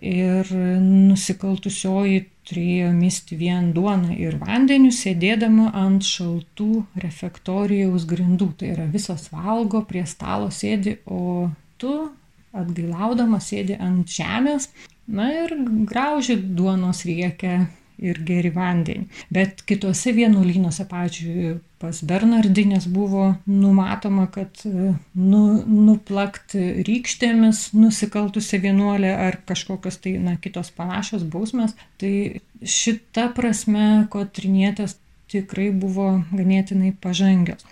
ir 0.00 0.48
nusikaltusioji 0.80 2.22
turėjo 2.48 2.92
misti 2.94 3.36
vien 3.36 3.72
duoną 3.72 4.16
ir 4.16 4.38
vandeniu, 4.40 4.90
sėdėdama 4.90 5.72
ant 5.76 6.02
šaltų 6.02 6.86
refektorijaus 6.96 8.06
grindų. 8.08 8.54
Tai 8.56 8.70
yra 8.72 8.86
visos 8.88 9.28
valgo, 9.30 9.84
prie 9.84 10.06
stalo 10.06 10.48
sėdi, 10.50 10.96
o 11.04 11.50
tu 11.76 12.08
atgailaudama 12.56 13.40
sėdi 13.40 13.76
ant 13.76 14.08
žemės, 14.08 14.70
na 15.06 15.28
ir 15.44 15.52
grauži 15.86 16.38
duonos 16.40 17.04
riekę 17.04 17.66
ir 18.00 18.20
geri 18.26 18.50
vandenį. 18.54 19.06
Bet 19.32 19.64
kitose 19.68 20.12
vienuolynuose, 20.16 20.86
pavyzdžiui, 20.90 21.54
pas 21.80 22.02
Bernardinės 22.04 22.86
buvo 22.92 23.30
numatoma, 23.48 24.26
kad 24.32 24.62
e, 24.68 24.92
nu, 25.16 25.42
nuplakti 25.64 26.84
rykštėmis 26.88 27.70
nusikaltusi 27.76 28.60
vienuolė 28.60 29.12
ar 29.28 29.40
kažkokios 29.48 30.00
tai 30.04 30.16
na, 30.20 30.36
kitos 30.42 30.72
panašios 30.76 31.24
bausmės. 31.32 31.76
Tai 32.00 32.12
šita 32.60 33.30
prasme 33.36 34.06
kotrinietės 34.12 34.98
tikrai 35.30 35.70
buvo 35.72 36.12
ganėtinai 36.34 36.92
pažangios. 37.00 37.64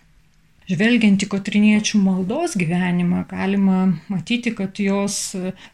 Žvelgiant 0.68 1.22
į 1.25 1.26
kotriniečių 1.32 1.98
maldos 2.02 2.52
gyvenimą, 2.60 3.22
galima 3.30 3.87
matyti, 4.12 4.50
kad 4.52 4.76
jos 4.76 5.30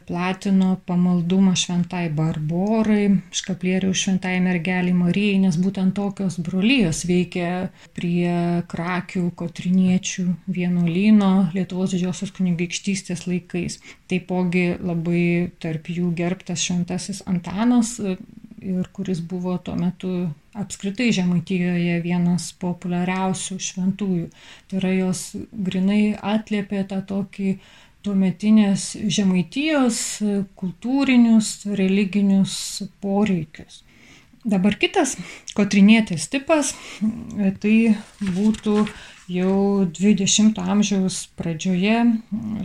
platino 0.07 0.77
pamaldumą 0.87 1.57
šventai 1.59 2.05
Barborai, 2.15 3.09
škaplieriaus 3.35 4.05
šventai 4.05 4.37
mergeliai 4.45 4.95
Marijai, 4.95 5.41
nes 5.43 5.59
būtent 5.59 5.97
tokios 5.99 6.39
brolyjos 6.47 7.03
veikia 7.11 7.49
prie 7.99 8.63
krakių 8.71 9.25
kotriniečių 9.35 10.29
vienuolyno 10.61 11.33
Lietuvos 11.57 11.97
didžiosios 11.97 12.31
kunigaikštystės 12.39 13.27
laikais. 13.27 13.81
Taipogi 14.07 14.77
labai 14.79 15.51
tarp 15.59 15.91
jų 15.91 16.15
gerbtas 16.15 16.63
šventasis 16.69 17.25
Antanas 17.27 17.97
ir 17.99 18.89
kuris 18.95 19.19
buvo 19.19 19.59
tuo 19.59 19.75
metu 19.75 20.15
apskritai 20.55 21.11
Žemaitijoje 21.15 22.01
vienas 22.05 22.51
populiariausių 22.63 23.59
šventųjų. 23.69 24.29
Tai 24.69 24.79
yra 24.81 24.93
jos 24.95 25.25
grinai 25.53 26.15
atliepė 26.15 26.85
tą 26.91 27.01
tokį 27.09 27.57
tuometinės 28.05 28.91
Žemaitijos 29.17 29.99
kultūrinius, 30.61 31.57
religinius 31.81 32.57
poreikius. 33.03 33.83
Dabar 34.45 34.77
kitas 34.77 35.15
kotrinėtės 35.57 36.27
tipas, 36.29 36.75
tai 37.63 37.77
būtų 38.21 38.83
jau 39.33 39.87
20-ojo 39.89 40.75
amžiaus 40.75 41.23
pradžioje 41.39 42.03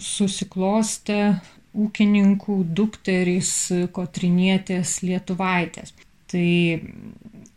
susiklostę 0.03 1.39
ūkininkų 1.79 2.57
dukterys 2.75 3.53
Kotrinietės 3.95 4.97
Lietuvaitės. 5.05 5.93
Tai 6.29 6.49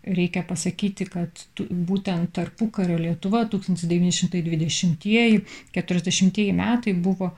reikia 0.04 0.42
pasakyti, 0.46 1.06
kad 1.10 1.30
būtent 1.70 2.32
tarpukario 2.36 2.98
Lietuva 2.98 3.44
1920-40 3.52 6.52
metai 6.58 6.92
buvo 6.94 7.30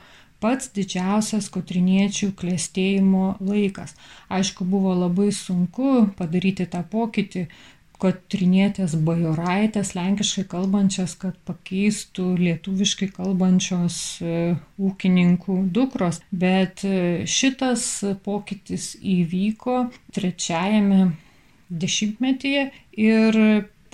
pats 0.45 0.69
didžiausias 0.77 1.49
kotriniečių 1.53 2.33
klėstėjimo 2.37 3.37
laikas. 3.41 3.95
Aišku, 4.29 4.65
buvo 4.69 4.93
labai 4.97 5.31
sunku 5.33 6.09
padaryti 6.19 6.67
tą 6.69 6.83
pokytį, 6.91 7.47
kotrinietės 8.05 8.97
bajoraitės, 9.07 9.95
lenkiškai 9.97 10.45
kalbančias, 10.51 11.15
kad 11.17 11.37
pakeistų 11.49 12.35
lietuviškai 12.41 13.09
kalbančios 13.15 13.99
e, 14.21 14.57
ūkininkų 14.83 15.61
dukros. 15.73 16.21
Bet 16.35 16.85
e, 16.85 17.25
šitas 17.31 17.87
pokytis 18.27 18.97
įvyko 19.01 19.87
trečiajame 20.13 21.15
dešimtmetyje 21.83 22.71
ir 23.01 23.39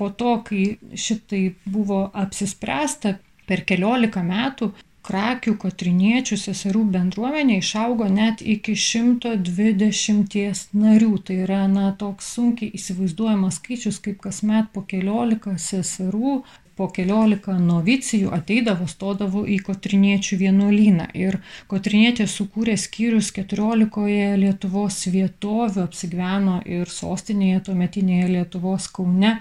po 0.00 0.10
to, 0.10 0.36
kai 0.46 0.78
šitai 0.96 1.42
buvo 1.64 2.04
apsispręsta 2.16 3.16
per 3.48 3.64
keliolika 3.68 4.22
metų, 4.24 4.70
krakių 5.06 5.54
kotriniečių 5.60 6.36
seserų 6.38 6.84
bendruomenė 6.94 7.58
išaugo 7.60 8.06
net 8.12 8.42
iki 8.54 8.76
120 8.78 10.74
narių. 10.82 11.12
Tai 11.26 11.36
yra 11.46 11.62
na, 11.72 11.90
toks 12.02 12.32
sunkiai 12.36 12.70
įsivaizduojamas 12.78 13.60
skaičius, 13.60 14.00
kaip 14.04 14.20
kasmet 14.26 14.70
po 14.74 14.84
keliolika 14.92 15.56
seserų, 15.58 16.42
po 16.80 16.88
keliolika 16.96 17.58
novicijų 17.60 18.30
ateidavo, 18.32 18.86
stodavo 18.88 19.44
į 19.44 19.58
kotriniečių 19.66 20.38
vienuolyną. 20.40 21.10
Ir 21.12 21.36
kotrinietė 21.68 22.24
sukūrė 22.24 22.78
skyrius 22.80 23.28
14 23.36 24.40
Lietuvos 24.40 25.02
vietovių, 25.12 25.84
apsigyveno 25.84 26.62
ir 26.64 26.88
sostinėje 26.88 27.66
tuometinėje 27.68 28.32
Lietuvos 28.38 28.88
Kaune. 28.96 29.36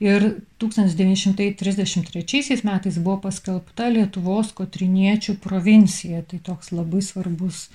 Ir 0.00 0.40
1933 0.58 2.64
metais 2.64 2.96
buvo 2.96 3.18
paskelbta 3.26 3.90
Lietuvos 3.92 4.48
kotriniečių 4.56 5.34
provincija. 5.44 6.22
Tai 6.24 6.38
toks 6.46 6.70
labai 6.72 7.02
svarbus 7.04 7.66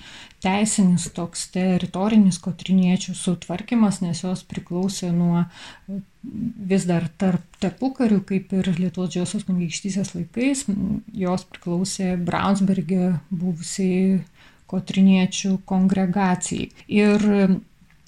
teisinis, 0.42 1.06
toks 1.14 1.44
teritorinis 1.54 2.40
kotriniečių 2.42 3.14
sutvarkymas, 3.14 4.00
nes 4.02 4.24
jos 4.24 4.42
priklausė 4.42 5.12
nuo 5.14 5.44
vis 6.66 6.82
dar 6.88 7.06
tarp 7.14 7.44
tarpukarių, 7.62 8.18
kaip 8.26 8.50
ir 8.58 8.72
Lietuvos 8.74 9.12
didžiosios 9.12 9.46
kunigaikštysės 9.46 10.10
laikais, 10.16 10.64
jos 11.14 11.44
priklausė 11.52 12.16
Braunsbergė 12.26 13.20
buvusiai 13.30 14.24
kotriniečių 14.66 15.60
kongregacijai. 15.62 16.74
Ir 16.90 17.22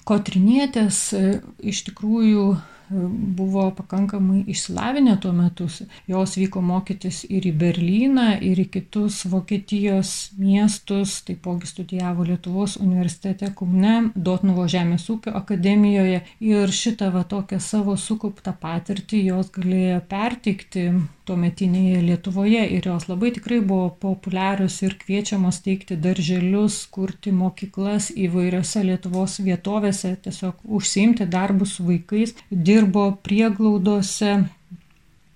kotrinietės 0.03 1.15
iš 1.63 1.85
tikrųjų 1.87 2.43
buvo 2.89 3.71
pakankamai 3.77 4.43
išsilavinę 4.47 5.17
tuo 5.21 5.31
metu. 5.33 5.67
Jos 6.07 6.35
vyko 6.37 6.61
mokytis 6.65 7.23
ir 7.29 7.45
į 7.49 7.53
Berliną, 7.59 8.29
ir 8.41 8.59
į 8.63 8.65
kitus 8.73 9.21
Vokietijos 9.29 10.31
miestus, 10.37 11.19
taipogi 11.27 11.69
studijavo 11.69 12.25
Lietuvos 12.27 12.77
universitete 12.81 13.51
Kaune, 13.55 14.09
Dotnuvo 14.15 14.65
žemės 14.69 15.05
ūkio 15.11 15.35
akademijoje 15.37 16.23
ir 16.39 16.75
šitą 16.81 17.11
va 17.13 17.23
tokią 17.29 17.61
savo 17.61 17.97
sukauptą 17.97 18.55
patirtį 18.59 19.23
jos 19.29 19.53
galėjo 19.53 20.01
perteikti 20.09 20.89
tuometinėje 21.29 22.03
Lietuvoje 22.09 22.65
ir 22.75 22.89
jos 22.89 23.07
labai 23.11 23.31
tikrai 23.37 23.61
buvo 23.71 23.89
populiarios 24.03 24.81
ir 24.85 24.97
kviečiamos 24.99 25.61
teikti 25.65 25.97
darželius, 26.03 26.81
kurti 26.91 27.33
mokyklas 27.35 28.11
įvairiose 28.27 28.85
Lietuvos 28.89 29.39
vietovėse, 29.45 30.15
tiesiog 30.25 30.63
užsiimti 30.79 31.29
darbus 31.29 31.77
su 31.77 31.87
vaikais, 31.87 32.35
dirbo 32.49 33.11
prieglaudose, 33.25 34.39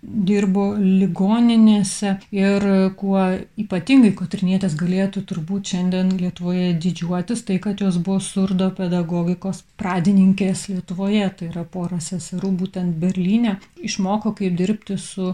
dirbo 0.03 0.65
ligoninėse 0.75 2.17
ir 2.35 2.65
kuo 2.99 3.21
ypatingai 3.59 4.11
kotrinietės 4.17 4.75
galėtų 4.79 5.23
turbūt 5.29 5.73
šiandien 5.73 6.11
Lietuvoje 6.19 6.73
didžiuotis, 6.83 7.45
tai 7.47 7.59
kad 7.63 7.81
jos 7.81 7.97
buvo 8.03 8.19
surdo 8.23 8.69
pedagogikos 8.75 9.63
pradininkės 9.79 10.67
Lietuvoje, 10.73 11.25
tai 11.39 11.49
yra 11.53 11.63
pora 11.63 12.01
seserų 12.03 12.51
būtent 12.63 12.99
Berlyne, 12.99 13.57
išmoko 13.79 14.35
kaip 14.37 14.57
dirbti 14.59 14.99
su 14.99 15.33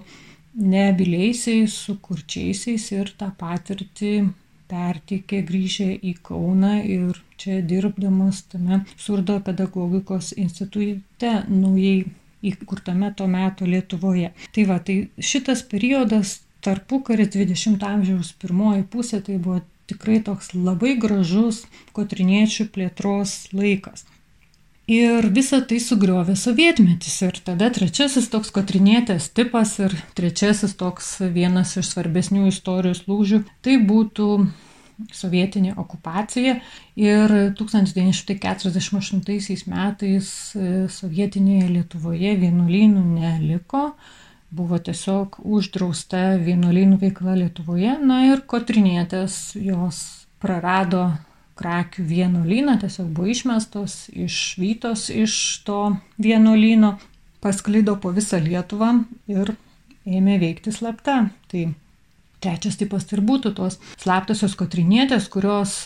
nebiliaisiais, 0.53 1.73
su 1.73 1.97
kurčiaisiais 2.01 2.91
ir 2.95 3.12
tą 3.19 3.29
patirtį 3.39 4.13
perteikė 4.69 5.41
grįžę 5.49 5.89
į 6.05 6.13
Kauną 6.25 6.75
ir 6.85 7.17
čia 7.41 7.59
dirbdamas 7.65 8.43
tame 8.51 8.83
surdo 8.97 9.39
pedagogikos 9.45 10.33
institute 10.38 11.31
naujai 11.49 12.03
įkurtame 12.45 13.09
to 13.17 13.27
meto 13.27 13.65
Lietuvoje. 13.65 14.31
Tai 14.55 14.67
va, 14.69 14.77
tai 14.79 15.09
šitas 15.31 15.63
periodas 15.71 16.39
tarpukaris 16.65 17.33
20 17.35 17.83
amžiaus 17.88 18.31
pirmoji 18.41 18.85
pusė 18.93 19.21
tai 19.25 19.39
buvo 19.41 19.62
tikrai 19.89 20.19
toks 20.25 20.53
labai 20.53 20.95
gražus 21.01 21.63
kotriniečių 21.97 22.69
plėtros 22.75 23.35
laikas. 23.55 24.05
Ir 24.89 25.28
visą 25.30 25.60
tai 25.69 25.78
sugriovė 25.84 26.34
sovietmetis. 26.39 27.19
Ir 27.21 27.36
tada 27.45 27.67
trečiasis 27.73 28.30
toks 28.34 28.49
kotrinėtės 28.56 29.28
tipas 29.38 29.75
ir 29.84 29.93
trečiasis 30.17 30.73
toks 30.80 31.19
vienas 31.36 31.75
iš 31.78 31.91
svarbesnių 31.91 32.47
istorijos 32.49 33.04
lūžių 33.06 33.43
tai 33.62 33.75
būtų 33.86 34.47
sovietinė 35.13 35.75
okupacija. 35.78 36.56
Ir 36.97 37.54
1948 37.60 39.69
metais 39.69 40.56
e, 40.56 40.88
sovietinėje 40.89 41.69
Lietuvoje 41.75 42.34
vienuolynų 42.41 43.04
neliko 43.13 43.93
buvo 44.49 44.82
tiesiog 44.82 45.38
uždrausta 45.45 46.41
vienuolynų 46.41 46.97
veikla 47.04 47.38
Lietuvoje, 47.43 47.93
na 48.02 48.25
ir 48.32 48.41
kotrinėtės 48.49 49.54
jos 49.62 50.25
prarado 50.41 51.12
krakių 51.60 52.06
vienuolyną, 52.08 52.78
tiesiog 52.82 53.12
buvo 53.15 53.30
išmestos, 53.34 54.08
išvytos 54.15 55.10
iš 55.12 55.34
to 55.67 55.82
vienuolyno, 56.22 56.95
pasklido 57.43 57.98
po 58.00 58.13
visą 58.15 58.39
Lietuvą 58.43 58.93
ir 59.32 59.54
ėmė 60.08 60.39
veikti 60.41 60.74
slapta. 60.76 61.22
Tai 61.52 61.63
trečias 62.43 62.80
tipas 62.80 63.08
tai 63.10 63.19
būtų 63.26 63.54
tos 63.58 63.80
slaptosios 64.00 64.56
kotrinietės, 64.60 65.28
kurios 65.32 65.82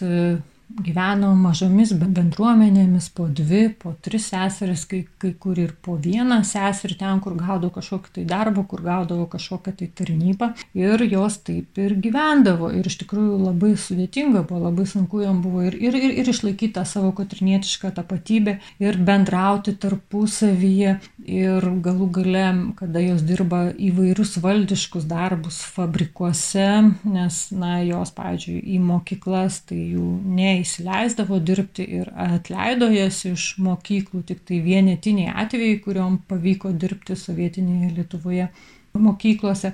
gyveno 0.81 1.33
mažomis 1.37 1.91
bendruomenėmis, 1.93 3.09
po 3.13 3.27
dvi, 3.29 3.67
po 3.77 3.93
tris 4.01 4.25
seseris, 4.31 4.85
kai, 4.89 5.03
kai 5.21 5.33
kur 5.39 5.59
ir 5.59 5.75
po 5.85 5.95
vieną 6.01 6.39
seserį 6.47 6.97
ten, 6.97 7.19
kur 7.23 7.35
gaudavo 7.37 7.69
kažkokį 7.75 8.13
tai 8.17 8.23
darbą, 8.29 8.63
kur 8.69 8.81
gaudavo 8.85 9.27
kažkokią 9.29 9.75
tai 9.79 9.89
tarnybą. 9.99 10.49
Ir 10.77 11.03
jos 11.05 11.37
taip 11.45 11.77
ir 11.81 11.95
gyvendavo. 12.01 12.71
Ir 12.73 12.89
iš 12.89 12.97
tikrųjų 13.03 13.37
labai 13.43 13.73
sudėtinga 13.77 14.45
buvo, 14.49 14.63
labai 14.65 14.87
sunku 14.89 15.21
jam 15.21 15.43
buvo 15.45 15.65
ir, 15.67 15.77
ir, 15.77 15.97
ir, 15.99 16.15
ir 16.23 16.31
išlaikyti 16.33 16.73
tą 16.79 16.85
savo 16.89 17.13
kotrinietišką 17.15 17.93
tapatybę, 17.99 18.57
ir 18.81 18.97
bendrauti 18.97 19.75
tarpusavyje. 19.77 20.97
Ir 21.23 21.69
galų 21.85 22.09
gale, 22.17 22.47
kada 22.79 23.03
jos 23.03 23.21
dirba 23.23 23.67
įvairius 23.71 24.35
valdiškus 24.43 25.05
darbus 25.07 25.61
fabrikuose, 25.75 26.67
nes, 27.07 27.39
na, 27.55 27.77
jos, 27.85 28.11
pavyzdžiui, 28.17 28.59
į 28.73 28.81
mokyklas, 28.83 29.61
tai 29.69 29.79
jų 29.93 30.09
neįsivaizduoja 30.33 30.62
neįsileisdavo 30.63 31.39
dirbti 31.43 31.83
ir 31.99 32.11
atleido 32.15 32.87
jas 32.91 33.23
iš 33.27 33.57
mokyklų, 33.59 34.23
tik 34.23 34.43
tai 34.47 34.61
vienetiniai 34.63 35.33
atvejai, 35.43 35.81
kuriuom 35.83 36.21
pavyko 36.27 36.71
dirbti 36.71 37.15
sovietinėje 37.19 37.91
Lietuvoje 37.97 38.47
mokyklose. 38.93 39.73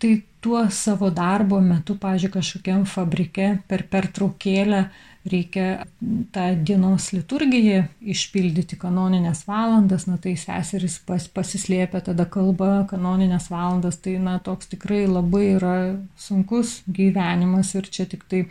Tai 0.00 0.22
tuo 0.40 0.64
savo 0.70 1.10
darbo 1.10 1.60
metu, 1.60 1.96
pažiūrėjau, 2.00 2.38
kažkokiam 2.38 2.84
fabrike 2.88 3.58
per 3.68 3.84
pertraukėlę 3.90 4.88
reikia 5.28 5.84
tą 6.32 6.46
dienos 6.64 7.10
liturgiją 7.12 7.82
išpildyti 8.00 8.78
kanoninės 8.80 9.42
valandas, 9.44 10.06
na 10.08 10.16
tai 10.16 10.32
seseris 10.40 10.96
pas, 11.04 11.26
pasislėpia 11.28 12.00
tada 12.06 12.24
kalba 12.24 12.86
kanoninės 12.88 13.50
valandas, 13.52 14.00
tai 14.00 14.16
na 14.22 14.38
toks 14.40 14.72
tikrai 14.72 15.02
labai 15.10 15.44
yra 15.58 15.76
sunkus 16.16 16.78
gyvenimas 16.88 17.74
ir 17.76 17.90
čia 17.92 18.08
tik 18.08 18.24
tai 18.32 18.46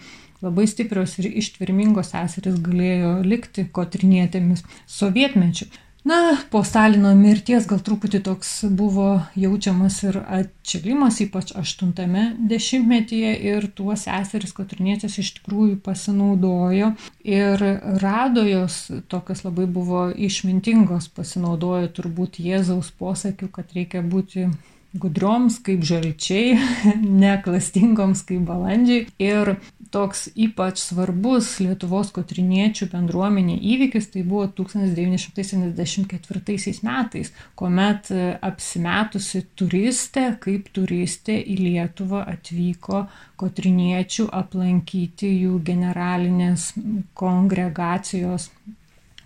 labai 0.45 0.67
stiprios 0.69 1.17
ir 1.19 1.29
ištvermingos 1.41 2.13
seserys 2.13 2.57
galėjo 2.63 3.19
likti 3.25 3.67
kotrinėtėmis 3.75 4.65
sovietmečiu. 4.87 5.69
Na, 6.03 6.37
po 6.49 6.61
Stalino 6.63 7.09
mirties 7.11 7.65
gal 7.67 7.81
truputį 7.83 8.21
toks 8.23 8.49
buvo 8.71 9.07
jaučiamas 9.35 9.97
ir 10.07 10.15
atšilimas, 10.23 11.17
ypač 11.25 11.51
80-metyje 11.59 13.33
ir 13.49 13.67
tuo 13.75 13.97
seseris 13.99 14.55
kotrinėtės 14.55 15.19
iš 15.19 15.33
tikrųjų 15.37 15.75
pasinaudojo 15.83 16.93
ir 17.27 17.65
rado 17.99 18.47
jos 18.47 18.79
tokios 19.11 19.43
labai 19.43 19.67
buvo 19.67 20.07
išmintingos, 20.15 21.11
pasinaudojo 21.19 21.91
turbūt 21.99 22.39
Jėzaus 22.47 22.95
posakiu, 22.95 23.51
kad 23.51 23.67
reikia 23.75 23.99
būti 23.99 24.47
gudrioms 24.93 25.59
kaip 25.65 25.83
žalčiai, 25.85 26.57
neklastingoms 27.23 28.23
kaip 28.27 28.41
balandžiai. 28.47 29.07
Ir 29.21 29.55
toks 29.93 30.29
ypač 30.37 30.77
svarbus 30.81 31.59
Lietuvos 31.63 32.11
kotriniečių 32.13 32.87
bendruomenė 32.91 33.55
įvykis 33.73 34.05
tai 34.13 34.23
buvo 34.27 34.47
1974 34.59 36.73
metais, 36.85 37.27
kuomet 37.59 38.01
apsimetusi 38.45 39.39
turistė, 39.57 40.25
kaip 40.41 40.63
turistė 40.75 41.35
į 41.41 41.55
Lietuvą 41.63 42.21
atvyko 42.35 42.99
kotriniečių 43.39 44.25
aplankyti 44.35 45.27
jų 45.45 45.53
generalinės 45.65 46.61
kongregacijos 47.17 48.43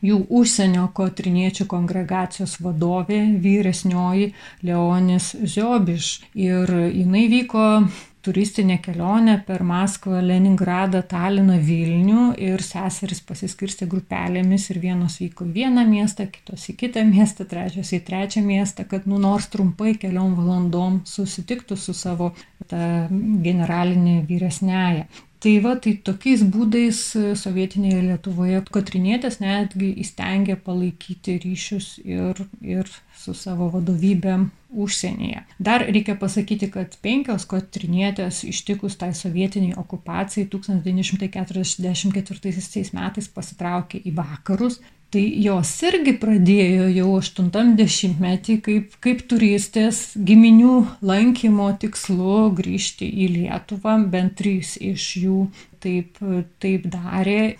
jų 0.03 0.23
užsienio 0.29 0.87
kotriniečių 0.95 1.67
kongregacijos 1.71 2.59
vadovė, 2.63 3.21
vyresnioji 3.43 4.31
Leonis 4.67 5.33
Ziobiš. 5.43 6.15
Ir 6.35 6.71
jinai 6.91 7.27
vyko 7.31 7.67
turistinė 8.23 8.77
kelionė 8.83 9.35
per 9.47 9.63
Maskvą, 9.67 10.21
Leningradą, 10.23 11.01
Taliną, 11.09 11.57
Vilnių 11.63 12.29
ir 12.41 12.63
seseris 12.63 13.19
pasiskirstė 13.27 13.87
grupelėmis 13.91 14.69
ir 14.71 14.79
vienos 14.83 15.19
vyko 15.21 15.47
į 15.49 15.53
vieną 15.57 15.83
miestą, 15.89 16.29
kitos 16.31 16.69
į 16.71 16.77
kitą 16.85 17.03
miestą, 17.09 17.47
trečios 17.49 17.91
į 17.95 17.99
trečią 18.07 18.45
miestą, 18.45 18.87
kad 18.87 19.09
nu 19.09 19.19
nors 19.19 19.49
trumpai 19.51 19.97
keliom 19.99 20.37
valandom 20.39 21.01
susitiktų 21.09 21.77
su 21.79 21.95
savo 21.97 22.31
generalinė 22.71 24.21
vyresnėje. 24.29 25.07
Tai 25.43 25.57
va, 25.59 25.73
tai 25.75 25.99
tokiais 26.07 26.39
būdais 26.47 27.19
e, 27.19 27.35
sovietinėje 27.35 27.99
Lietuvoje 28.05 28.61
Kotrinėtės 28.71 29.41
netgi 29.41 29.89
įstengė 29.99 30.55
palaikyti 30.63 31.35
ryšius 31.43 31.99
ir, 31.99 32.39
ir 32.63 32.87
su 33.19 33.35
savo 33.35 33.67
vadovybė 33.73 34.37
užsienyje. 34.71 35.43
Dar 35.59 35.83
reikia 35.89 36.15
pasakyti, 36.21 36.71
kad 36.71 36.95
penkios 37.03 37.43
Kotrinėtės 37.51 38.47
ištikus 38.47 38.95
tai 39.01 39.11
sovietiniai 39.19 39.75
okupacijai 39.83 40.47
1944 40.55 42.95
metais 42.95 43.27
pasitraukė 43.35 43.99
į 43.99 44.15
vakarus, 44.23 44.79
Tai 45.13 45.21
jos 45.45 45.71
irgi 45.85 46.15
pradėjo 46.17 46.87
jau 46.89 47.09
80-metį 47.19 48.53
kaip, 48.65 48.95
kaip 49.03 49.19
turistės 49.29 49.99
giminių 50.17 50.77
lankymo 51.05 51.67
tikslu 51.83 52.47
grįžti 52.57 53.11
į 53.21 53.27
Lietuvą, 53.35 53.99
bent 54.09 54.33
trys 54.39 54.73
iš 54.81 55.05
jų 55.21 55.43
taip, 55.85 56.17
taip 56.63 56.89
darė 56.95 57.59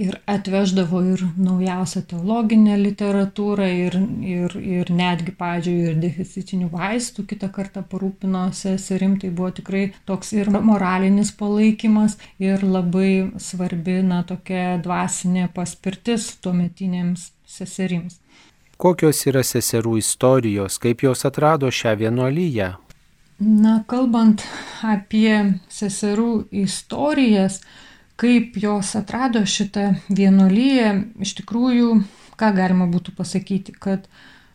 ir 0.00 0.16
atveždavo 0.30 1.00
ir 1.12 1.22
naujausią 1.38 2.02
teologinę 2.10 2.76
literatūrą 2.80 3.66
ir, 3.86 3.96
ir, 4.24 4.56
ir 4.78 4.90
netgi, 4.94 5.34
pavyzdžiui, 5.38 5.76
ir 5.90 6.00
deficitinių 6.02 6.70
vaistų 6.72 7.26
kitą 7.30 7.50
kartą 7.54 7.84
parūpino 7.90 8.46
seserim, 8.56 9.16
tai 9.22 9.30
buvo 9.30 9.52
tikrai 9.58 9.84
toks 10.08 10.34
ir 10.36 10.50
moralinis 10.54 11.32
palaikymas 11.38 12.18
ir 12.42 12.64
labai 12.64 13.30
svarbi, 13.42 14.00
na, 14.06 14.22
tokia 14.26 14.78
dvasinė 14.84 15.48
paspirtis 15.54 16.32
tuometinėms 16.44 17.30
seserims. 17.46 18.20
Kokios 18.80 19.22
yra 19.30 19.44
seserų 19.46 19.98
istorijos, 20.00 20.80
kaip 20.82 21.04
jos 21.06 21.22
atrado 21.28 21.70
šią 21.70 21.94
vienuolyje? 22.00 22.72
Na, 23.44 23.80
kalbant 23.90 24.42
apie 24.82 25.58
seserų 25.70 26.46
istorijas, 26.64 27.60
kaip 28.20 28.56
jos 28.62 28.94
atrado 28.98 29.42
šitą 29.46 29.94
vienuolyje, 30.08 30.90
iš 31.24 31.34
tikrųjų, 31.40 31.90
ką 32.38 32.50
galima 32.56 32.86
būtų 32.90 33.14
pasakyti, 33.18 33.74
kad 33.74 34.06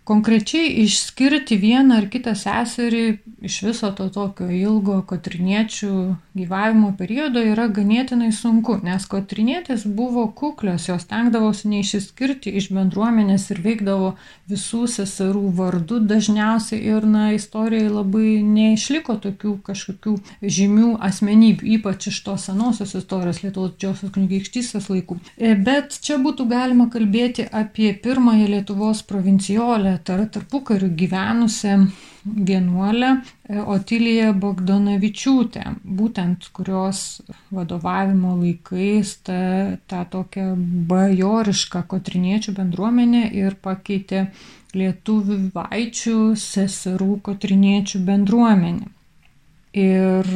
Konkrečiai 0.09 0.71
išskirti 0.87 1.59
vieną 1.61 1.99
ar 2.01 2.07
kitą 2.09 2.33
seserį 2.33 3.03
iš 3.45 3.61
viso 3.61 3.91
to 3.95 4.07
tokio 4.09 4.47
ilgo 4.51 4.99
kotriniečių 5.07 5.91
gyvavimo 6.39 6.91
periodo 6.97 7.41
yra 7.45 7.67
ganėtinai 7.71 8.31
sunku, 8.35 8.79
nes 8.83 9.05
kotrinietės 9.09 9.85
buvo 9.85 10.25
kuklios, 10.35 10.87
jos 10.89 11.05
tenkdavosi 11.09 11.69
neišsiskirti 11.71 12.51
iš 12.59 12.69
bendruomenės 12.75 13.49
ir 13.53 13.61
veikdavo 13.63 14.13
visų 14.49 14.87
seserų 14.91 15.43
vardu 15.59 15.99
dažniausiai 16.09 16.81
ir, 16.89 17.05
na, 17.05 17.29
istorijai 17.37 17.91
labai 17.91 18.39
neišliko 18.43 19.19
tokių 19.27 19.55
kažkokių 19.69 20.15
žymių 20.57 20.95
asmenybių, 21.09 21.69
ypač 21.77 22.09
iš 22.13 22.21
tos 22.25 22.49
senosios 22.49 22.95
istorijos 22.97 23.43
Lietuvos 23.43 23.75
didžiosios 23.75 24.13
kunigaikštystės 24.15 24.89
laikų. 24.91 25.19
E, 25.37 25.53
bet 25.53 25.99
čia 26.03 26.19
būtų 26.21 26.49
galima 26.49 26.89
kalbėti 26.91 27.45
apie 27.45 27.93
pirmąją 28.03 28.49
Lietuvos 28.55 29.05
provinciolę 29.07 29.98
tarpukariu 30.05 30.89
gyvenusią 30.95 31.87
vienuolę 32.25 33.09
e, 33.49 33.63
Otiliją 33.65 34.33
Bogdanavičiūtę, 34.43 35.63
būtent 35.99 36.49
kurios 36.53 37.21
vadovavimo 37.51 38.35
laikais 38.41 39.15
tą, 39.25 39.41
tą 39.89 40.03
tokią 40.15 40.47
bajorišką 40.91 41.83
kotriniečių 41.93 42.55
bendruomenę 42.59 43.25
ir 43.41 43.57
pakeitė 43.63 44.27
lietuvių 44.77 45.39
vaičių 45.55 46.17
seserų 46.37 47.19
kotriniečių 47.25 48.03
bendruomenę. 48.05 48.89
Ir 49.79 50.33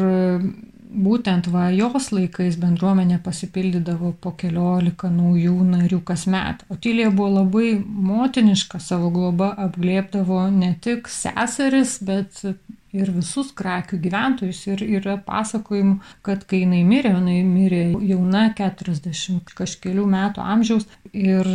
būtent 0.93 1.49
va 1.53 1.69
jos 1.73 2.11
laikais 2.13 2.59
bendruomenė 2.61 3.19
pasipildydavo 3.25 4.13
po 4.21 4.33
keliolika 4.39 5.09
naujų 5.13 5.57
narių 5.71 5.99
kasmet. 6.05 6.63
Otilija 6.73 7.09
buvo 7.09 7.39
labai 7.39 7.73
motiniška, 7.81 8.79
savo 8.79 9.09
globa 9.13 9.53
apglėpdavo 9.67 10.45
ne 10.53 10.73
tik 10.81 11.09
seseris, 11.11 11.97
bet 12.05 12.43
ir 12.93 13.09
visus 13.13 13.49
krakių 13.57 13.97
gyventojus. 14.03 14.61
Ir 14.69 14.83
yra 14.99 15.17
pasakojimų, 15.25 15.97
kad 16.25 16.45
kai 16.49 16.61
jinai 16.63 16.83
mirė, 16.87 17.15
jinai 17.17 17.39
mirė 17.47 17.81
jauna 18.05 18.45
40 18.57 19.53
kažkelių 19.57 20.05
metų 20.13 20.45
amžiaus. 20.55 20.87
Ir 21.13 21.49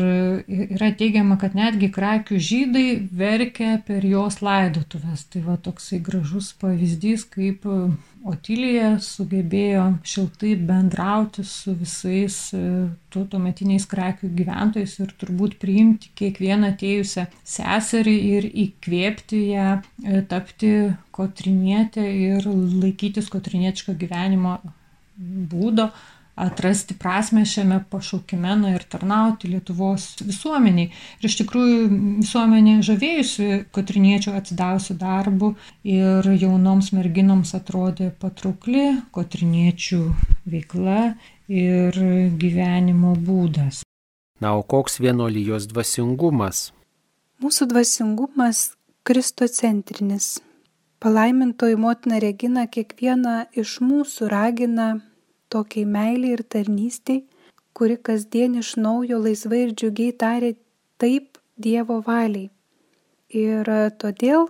yra 0.49 0.91
teigiama, 0.99 1.39
kad 1.41 1.57
netgi 1.59 1.91
krakių 1.95 2.41
žydai 2.43 2.87
verkė 3.23 3.77
per 3.87 4.07
jos 4.07 4.43
laidotuvės. 4.45 5.27
Tai 5.33 5.45
va 5.47 5.59
toksai 5.63 6.03
gražus 6.05 6.53
pavyzdys, 6.59 7.27
kaip 7.31 7.67
Otilija 8.27 8.97
sugebėjo 9.03 9.85
šiltai 10.07 10.55
bendrauti 10.69 11.45
su 11.47 11.75
visais 11.79 12.37
e, 12.57 12.63
tuo 13.15 13.23
tuometiniais 13.31 13.87
krakių 13.89 14.31
gyventojais 14.41 14.97
ir 15.05 15.13
turbūt 15.21 15.55
priimti 15.63 16.11
kiekvieną 16.19 16.73
atėjusią 16.75 17.29
seserį 17.47 18.17
ir 18.33 18.49
įkvėpti 18.65 19.43
ją 19.53 19.69
e, 19.79 20.23
tapti 20.33 20.73
kotrinietę 21.15 22.05
ir 22.11 22.49
laikytis 22.49 23.31
kotrinietiško 23.31 23.95
gyvenimo 24.03 24.59
būdo, 25.19 25.89
atrasti 26.39 26.95
prasme 26.99 27.45
šiame 27.47 27.81
pašaukime 27.91 28.55
na, 28.61 28.73
ir 28.77 28.85
tarnauti 28.91 29.51
Lietuvos 29.51 30.07
visuomeniai. 30.23 30.93
Ir 31.19 31.29
iš 31.29 31.39
tikrųjų 31.41 31.81
visuomenė 32.23 32.79
žavėjusi 32.87 33.49
Kotriniečių 33.75 34.35
atsidavusių 34.39 34.99
darbų 35.01 35.53
ir 35.89 36.31
jaunoms 36.39 36.93
merginoms 36.97 37.55
atrodė 37.59 38.13
patraukli 38.23 38.87
Kotriniečių 39.15 40.01
veikla 40.49 41.03
ir 41.49 42.01
gyvenimo 42.39 43.15
būdas. 43.19 43.83
Na, 44.39 44.55
o 44.55 44.63
koks 44.63 45.01
vienolyjos 45.03 45.67
dvasingumas? 45.73 46.69
Mūsų 47.43 47.67
dvasingumas 47.73 48.69
kristocentrinis. 49.07 50.39
Palaimintoji 51.03 51.79
motina 51.79 52.19
Regina 52.23 52.67
kiekvieną 52.67 53.35
iš 53.59 53.79
mūsų 53.83 54.31
ragina 54.31 54.89
tokiai 55.53 55.87
meiliai 55.89 56.37
ir 56.37 56.43
tarnystei, 56.55 57.25
kuri 57.77 57.97
kasdien 57.97 58.57
iš 58.61 58.77
naujo 58.77 59.19
laisvai 59.25 59.65
ir 59.67 59.75
džiugiai 59.75 60.15
tarė 60.23 60.55
taip 60.99 61.39
Dievo 61.59 61.99
valiai. 62.07 62.51
Ir 63.35 63.67
todėl, 63.99 64.47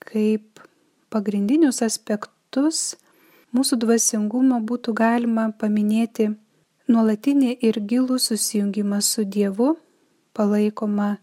kaip 0.00 0.62
pagrindinius 1.12 1.82
aspektus 1.84 2.96
mūsų 3.52 3.76
dvasingumo 3.84 4.62
būtų 4.70 4.94
galima 4.96 5.50
paminėti 5.60 6.30
nuolatinį 6.88 7.52
ir 7.68 7.80
gilų 7.90 8.18
susijungimą 8.24 9.00
su 9.04 9.24
Dievu, 9.24 9.74
palaikoma 10.32 11.18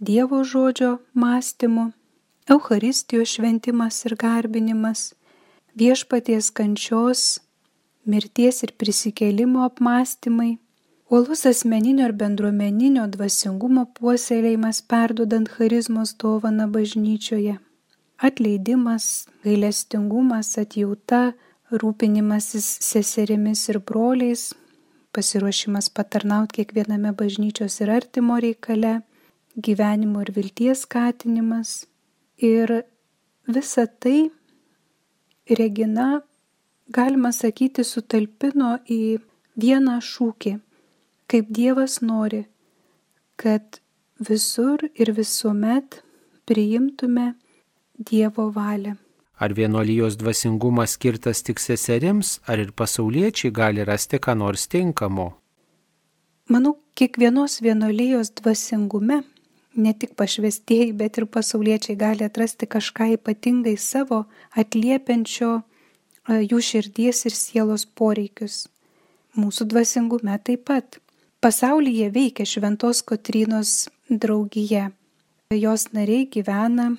Dievo 0.00 0.40
žodžio 0.44 0.98
mąstymu, 1.12 1.90
Euharistijos 2.50 3.36
šventimas 3.36 4.00
ir 4.08 4.16
garbinimas, 4.18 5.12
viešpaties 5.76 6.48
kančios 6.56 7.38
mirties 8.12 8.62
ir 8.66 8.74
prisikėlimo 8.80 9.64
apmąstymai, 9.68 10.52
uolus 11.10 11.44
asmeninio 11.50 12.06
ir 12.08 12.14
bendruomeninio 12.22 13.06
dvasingumo 13.14 13.86
puoselėjimas 13.98 14.82
perdodant 14.92 15.50
charizmos 15.56 16.14
dovaną 16.22 16.68
bažnyčioje, 16.76 17.58
atleidimas, 18.28 19.06
gailestingumas, 19.46 20.56
atjauta, 20.62 21.22
rūpinimasis 21.70 22.66
seserimis 22.82 23.68
ir 23.70 23.78
broliais, 23.86 24.50
pasiruošimas 25.14 25.90
patarnauti 25.94 26.60
kiekviename 26.60 27.12
bažnyčios 27.18 27.80
ir 27.82 27.90
artimo 27.94 28.38
reikale, 28.42 29.00
gyvenimo 29.56 30.22
ir 30.22 30.32
vilties 30.36 30.84
skatinimas. 30.86 31.86
Ir 32.38 32.82
visa 33.46 33.86
tai 33.86 34.30
Regina 35.50 36.20
galima 36.90 37.32
sakyti, 37.32 37.84
sutalpino 37.86 38.76
į 38.90 39.20
vieną 39.60 39.98
šūkį, 40.04 40.56
kaip 41.30 41.52
Dievas 41.54 42.00
nori, 42.02 42.44
kad 43.40 43.80
visur 44.18 44.82
ir 44.94 45.12
visuomet 45.16 46.02
priimtume 46.48 47.34
Dievo 47.98 48.50
valią. 48.54 48.96
Ar 49.40 49.54
vienolyjos 49.56 50.18
dvasingumas 50.20 50.98
skirtas 50.98 51.40
tik 51.46 51.60
seserims, 51.62 52.40
ar 52.44 52.60
ir 52.60 52.74
pasauliečiai 52.76 53.52
gali 53.56 53.84
rasti 53.88 54.18
ką 54.20 54.34
nors 54.36 54.66
tinkamo? 54.68 55.30
Manau, 56.52 56.74
kiekvienos 56.98 57.60
vienolyjos 57.64 58.34
dvasingume 58.40 59.22
ne 59.80 59.92
tik 59.94 60.12
pašvestieji, 60.18 60.92
bet 60.92 61.16
ir 61.16 61.26
pasauliečiai 61.30 61.96
gali 61.96 62.26
atrasti 62.26 62.66
kažką 62.66 63.14
ypatingai 63.16 63.76
savo, 63.78 64.24
atliepiančio 64.58 65.60
jų 66.38 66.60
širdies 66.62 67.24
ir 67.26 67.34
sielos 67.34 67.86
poreikius. 67.86 68.68
Mūsų 69.38 69.66
dvasingume 69.70 70.36
taip 70.44 70.66
pat. 70.70 70.98
Pasaulyje 71.40 72.10
veikia 72.12 72.44
Šventos 72.44 73.02
Kotrynos 73.02 73.88
draugija. 74.10 74.90
Jos 75.50 75.88
nariai 75.96 76.26
gyvena 76.30 76.92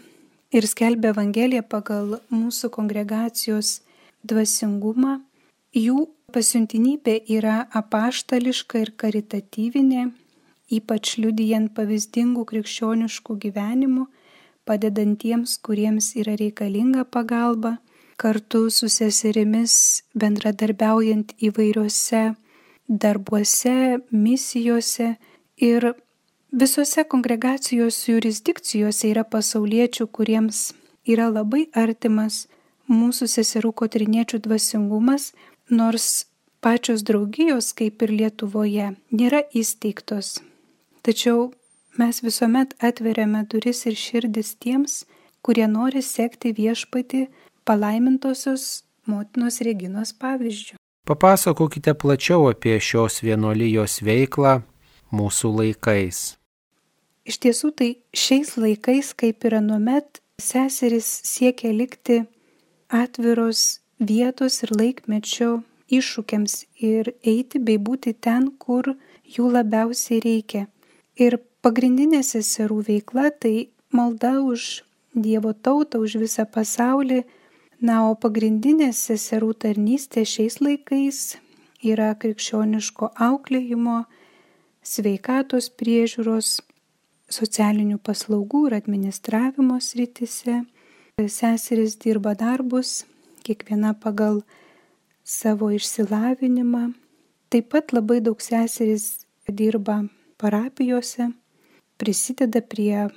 ir 0.52 0.68
skelbia 0.68 1.12
Evangeliją 1.14 1.64
pagal 1.68 2.18
mūsų 2.34 2.72
kongregacijos 2.74 3.82
dvasingumą. 4.28 5.20
Jų 5.78 6.08
pasiuntinybė 6.36 7.22
yra 7.32 7.68
apaštališka 7.76 8.82
ir 8.82 8.92
karitatyvinė, 9.00 10.10
ypač 10.72 11.16
liudijant 11.20 11.72
pavyzdingų 11.76 12.44
krikščioniškų 12.50 13.38
gyvenimų, 13.46 14.08
padedantiems, 14.68 15.58
kuriems 15.64 16.14
yra 16.20 16.36
reikalinga 16.40 17.06
pagalba 17.08 17.78
kartu 18.22 18.70
su 18.70 18.88
seserimis 18.90 19.74
bendradarbiaujant 20.14 21.34
įvairiuose 21.48 22.22
darbuose, 22.88 24.00
misijose 24.12 25.16
ir 25.58 25.94
visose 26.52 27.04
kongregacijos 27.14 27.98
jurisdikcijose 28.12 29.10
yra 29.14 29.24
pasauliečių, 29.24 30.08
kuriems 30.18 30.60
yra 31.08 31.30
labai 31.32 31.64
artimas 31.74 32.46
mūsų 32.92 33.30
seserų 33.36 33.72
kotriniečių 33.82 34.42
dvasingumas, 34.46 35.32
nors 35.70 36.28
pačios 36.62 37.02
draugijos, 37.08 37.72
kaip 37.74 38.04
ir 38.06 38.14
Lietuvoje, 38.20 38.92
nėra 39.10 39.42
įsteigtos. 39.56 40.42
Tačiau 41.02 41.50
mes 41.98 42.22
visuomet 42.22 42.76
atveriame 42.84 43.46
duris 43.50 43.86
ir 43.90 43.98
širdis 43.98 44.54
tiems, 44.62 45.06
kurie 45.42 45.66
nori 45.68 46.04
sekti 46.06 46.52
viešpati 46.54 47.30
palaimintosios 47.68 48.84
motinos 49.10 49.62
Reginos 49.66 50.14
pavyzdžių. 50.22 50.78
Papasakokite 51.08 51.94
plačiau 51.98 52.46
apie 52.52 52.78
šios 52.80 53.22
vienolyjos 53.26 54.02
veiklą 54.06 54.60
mūsų 55.12 55.50
laikais. 55.58 56.20
Iš 57.26 57.38
tiesų 57.42 57.72
tai 57.78 57.90
šiais 58.18 58.56
laikais, 58.58 59.14
kaip 59.18 59.46
ir 59.46 59.58
anuomet, 59.60 60.22
seseris 60.42 61.10
siekia 61.28 61.74
likti 61.74 62.24
atviros 62.90 63.82
vietos 64.00 64.62
ir 64.66 64.74
laikmečio 64.78 65.52
iššūkiams 65.92 66.56
ir 66.88 67.12
eiti 67.28 67.60
bei 67.60 67.78
būti 67.78 68.14
ten, 68.14 68.50
kur 68.58 68.94
jų 69.26 69.52
labiausiai 69.58 70.22
reikia. 70.24 70.66
Ir 71.20 71.38
pagrindinė 71.62 72.24
seserų 72.26 72.82
veikla 72.88 73.30
tai 73.32 73.70
malda 73.92 74.40
už 74.42 74.84
Dievo 75.12 75.52
tautą, 75.52 76.00
už 76.00 76.22
visą 76.22 76.46
pasaulį, 76.48 77.26
Na, 77.82 78.04
o 78.06 78.14
pagrindinė 78.14 78.92
seserų 78.94 79.56
tarnystė 79.64 80.22
šiais 80.22 80.60
laikais 80.62 81.22
yra 81.82 82.12
krikščioniško 82.14 83.08
auklėjimo, 83.26 84.04
sveikatos 84.86 85.72
priežiūros, 85.82 86.60
socialinių 87.34 87.98
paslaugų 88.06 88.68
ir 88.70 88.76
administravimo 88.78 89.80
sritise. 89.82 90.60
Seseris 91.22 91.96
dirba 92.02 92.36
darbus, 92.38 93.04
kiekviena 93.42 93.96
pagal 93.98 94.44
savo 95.26 95.72
išsilavinimą. 95.74 96.92
Taip 97.50 97.72
pat 97.74 97.96
labai 97.98 98.20
daug 98.22 98.42
seseris 98.46 99.26
dirba 99.50 100.04
parapijose, 100.38 101.32
prisideda 101.98 102.62
prie 102.62 103.08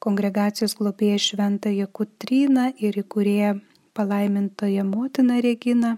kongregacijos 0.04 0.74
globėją 0.80 1.18
Šventąją 1.28 1.86
Kutryną 2.00 2.66
ir 2.76 2.94
įkūrėją 3.04 3.52
palaimintąją 3.96 4.84
motiną 4.92 5.36
Reginą. 5.46 5.92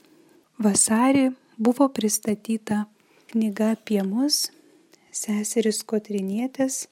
vasarį 0.65 1.37
buvo 1.61 1.93
pristatyta 1.93 2.89
knyga 3.35 3.73
apie 3.75 3.99
mus, 4.07 4.49
seseris 5.11 5.83
Kotrinietės 5.83 6.85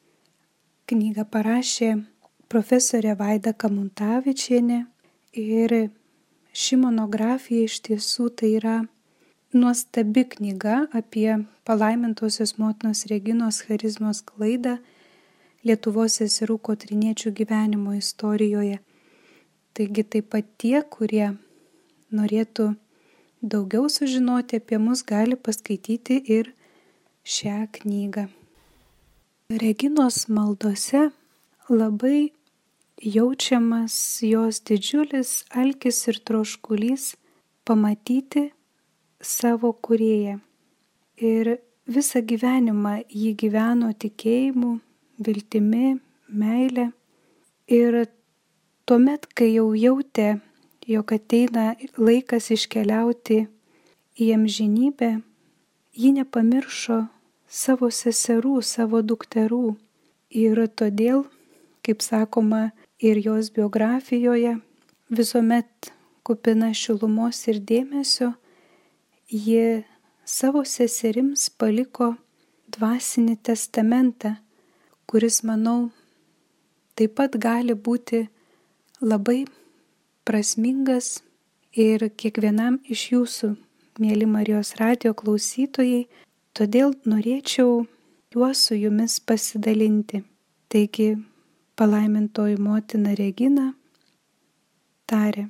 Knygą 0.91 1.23
parašė 1.31 1.93
profesorė 2.51 3.15
Vaida 3.21 3.53
Kamuntavičienė 3.55 4.81
ir 5.39 5.75
ši 6.51 6.81
monografija 6.83 7.69
iš 7.71 7.79
tiesų 7.87 8.27
tai 8.35 8.51
yra 8.59 8.75
nuostabi 9.55 10.27
knyga 10.35 10.83
apie 10.91 11.39
palaimintosios 11.63 12.57
motinos 12.59 13.07
Reginos 13.15 13.63
charizmos 13.69 14.25
klaidą 14.27 14.81
Lietuvos 15.63 16.19
seserų 16.19 16.59
kotriniečių 16.59 17.31
gyvenimo 17.39 17.95
istorijoje. 17.95 18.81
Taigi 19.79 20.03
taip 20.03 20.33
pat 20.35 20.49
tie, 20.59 20.81
kurie 20.83 21.37
norėtų 22.11 22.73
daugiau 23.43 23.89
sužinoti 23.91 24.57
apie 24.57 24.79
mus, 24.79 25.03
gali 25.03 25.37
paskaityti 25.37 26.23
ir 26.37 26.53
šią 27.25 27.67
knygą. 27.77 28.29
Reginos 29.63 30.29
maldose 30.29 31.11
labai 31.69 32.33
jaučiamas 33.03 33.95
jos 34.23 34.63
didžiulis 34.67 35.45
alkis 35.51 35.99
ir 36.09 36.21
troškulys 36.27 37.17
pamatyti 37.67 38.47
savo 39.21 39.73
kurėją. 39.85 40.39
Ir 41.19 41.59
visą 41.87 42.23
gyvenimą 42.23 42.95
jį 43.11 43.35
gyveno 43.43 43.91
tikėjimu, 43.93 44.79
viltimi, 45.19 45.99
meilė. 46.29 46.89
Ir 47.69 48.07
tuomet, 48.87 49.29
kai 49.35 49.53
jau 49.55 49.69
jautė, 49.79 50.41
jog 50.87 51.13
ateina 51.15 51.75
laikas 51.97 52.51
iškeliauti 52.55 53.45
į 54.19 54.29
amžinybę, 54.37 55.11
ji 55.95 56.11
nepamiršo 56.17 57.05
savo 57.49 57.91
seserų, 57.93 58.61
savo 58.65 59.03
dukterų. 59.03 59.77
Ir 60.33 60.57
todėl, 60.73 61.27
kaip 61.85 62.01
sakoma 62.01 62.71
ir 62.99 63.21
jos 63.21 63.51
biografijoje, 63.53 64.57
visuomet 65.13 65.93
kupina 66.25 66.73
šilumos 66.73 67.43
ir 67.53 67.61
dėmesio, 67.61 68.33
ji 69.29 69.83
savo 70.25 70.65
seserims 70.65 71.51
paliko 71.61 72.15
dvasinį 72.73 73.37
testamentą, 73.45 74.37
kuris, 75.05 75.43
manau, 75.45 75.91
taip 76.97 77.19
pat 77.19 77.37
gali 77.37 77.75
būti 77.77 78.25
labai 79.03 79.43
prasmingas 80.25 81.21
ir 81.73 82.09
kiekvienam 82.17 82.81
iš 82.85 83.07
jūsų, 83.13 83.55
mėly 84.03 84.29
Marijos 84.29 84.77
radio 84.81 85.15
klausytojai, 85.15 86.07
Todėl 86.53 86.91
norėčiau 87.09 87.87
juos 88.35 88.61
su 88.67 88.77
jumis 88.77 89.15
pasidalinti. 89.25 90.19
Taigi 90.69 91.15
palaimintoji 91.81 92.59
motina 92.61 93.15
Regina 93.17 93.71
tarė, 95.09 95.47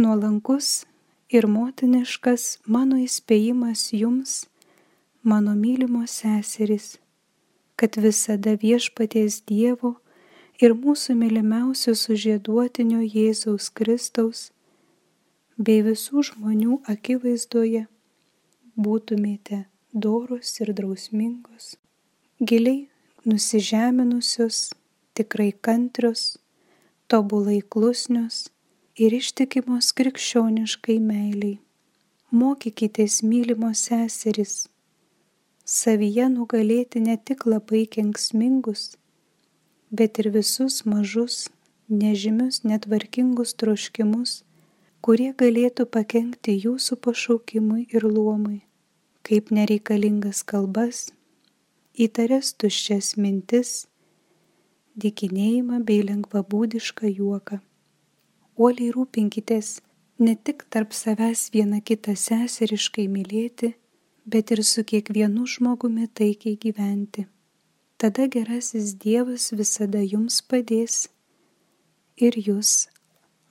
nuolankus 0.00 0.86
ir 1.28 1.44
motiniškas 1.44 2.46
mano 2.64 2.96
įspėjimas 3.02 3.82
jums, 3.92 4.32
mano 5.20 5.52
mylimos 5.52 6.16
seserys, 6.22 6.94
kad 7.76 8.00
visada 8.00 8.56
viešpaties 8.64 9.42
Dievo 9.44 9.98
ir 10.58 10.74
mūsų 10.74 11.14
mylimiausio 11.18 11.94
sužieduotinio 11.94 13.00
Jėzaus 13.04 13.68
Kristaus 13.70 14.48
bei 15.58 15.82
visų 15.86 16.24
žmonių 16.30 16.80
akivaizdoje 16.90 17.84
būtumėte 18.78 19.64
doros 19.92 20.52
ir 20.62 20.72
drausmingos, 20.74 21.76
giliai 22.38 22.88
nusižeminusios, 23.26 24.68
tikrai 25.14 25.50
kantrios, 25.52 26.38
tobulai 27.10 27.60
klusnios 27.62 28.48
ir 28.98 29.14
ištikimos 29.14 29.90
krikščioniškai 29.98 30.98
meiliai. 31.02 31.58
Mokykitės 32.30 33.22
mylimos 33.24 33.86
seseris, 33.88 34.66
savyje 35.64 36.26
nugalėti 36.34 37.00
ne 37.00 37.16
tik 37.16 37.46
labai 37.48 37.86
kenksmingus, 37.88 38.98
bet 39.90 40.18
ir 40.18 40.30
visus 40.34 40.84
mažus, 40.84 41.48
nežymius, 41.88 42.62
netvarkingus 42.64 43.54
troškimus, 43.60 44.42
kurie 45.00 45.32
galėtų 45.32 45.86
pakengti 45.86 46.56
jūsų 46.64 47.00
pašaukimui 47.04 47.86
ir 47.92 48.04
luomui 48.04 48.62
kaip 49.28 49.50
nereikalingas 49.52 50.40
kalbas, 50.48 51.10
įtaręs 52.00 52.54
tuščias 52.56 53.10
mintis, 53.20 53.72
dikinėjimą 54.96 55.82
bei 55.84 56.00
lengvabūdišką 56.08 57.10
juoką. 57.12 57.58
Uoliai 58.56 58.88
rūpinkitės 58.96 59.74
ne 60.24 60.32
tik 60.48 60.64
tarp 60.72 60.96
savęs 60.96 61.50
vieną 61.52 61.82
kitą 61.84 62.16
seseriškai 62.16 63.04
mylėti, 63.12 63.74
bet 64.24 64.54
ir 64.56 64.64
su 64.64 64.86
kiekvienu 64.88 65.44
žmogumi 65.44 66.08
taikiai 66.08 66.56
gyventi. 66.64 67.28
Tada 67.98 68.28
gerasis 68.30 68.92
Dievas 68.94 69.48
visada 69.50 69.98
jums 69.98 70.36
padės 70.46 71.08
ir 72.14 72.36
jūs 72.38 72.86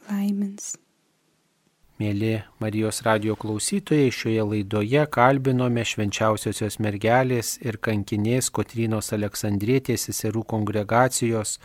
laimins. 0.07 0.77
Mėly 1.99 2.45
Marijos 2.63 3.01
radio 3.03 3.35
klausytojai, 3.35 4.07
šioje 4.07 4.45
laidoje 4.47 5.03
kalbinome 5.11 5.83
švenčiausiosios 5.83 6.79
mergelės 6.79 7.57
ir 7.59 7.75
kankinės 7.83 8.47
Kotrynos 8.55 9.11
Aleksandrietės 9.17 10.07
seserų 10.07 10.45
kongregacijos 10.53 11.57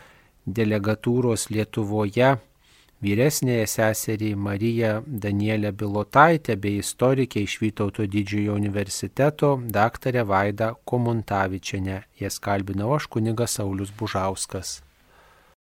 delegatūros 0.43 1.47
Lietuvoje 1.55 2.33
vyresnėje 3.03 3.65
seserį 3.67 4.29
Mariją 4.39 4.93
Danielę 5.25 5.73
Bilotaitę 5.75 6.55
bei 6.55 6.79
istorikę 6.79 7.43
iš 7.43 7.57
Vytauto 7.63 8.07
didžiojo 8.07 8.55
universiteto 8.55 9.51
daktarę 9.77 10.23
Vaidą 10.23 10.71
Komuntavičianę. 10.85 12.01
Jas 12.19 12.39
kalbinau 12.39 12.95
aš 12.95 13.11
kunigas 13.11 13.59
Saulis 13.59 13.91
Bužauskas. 13.99 14.79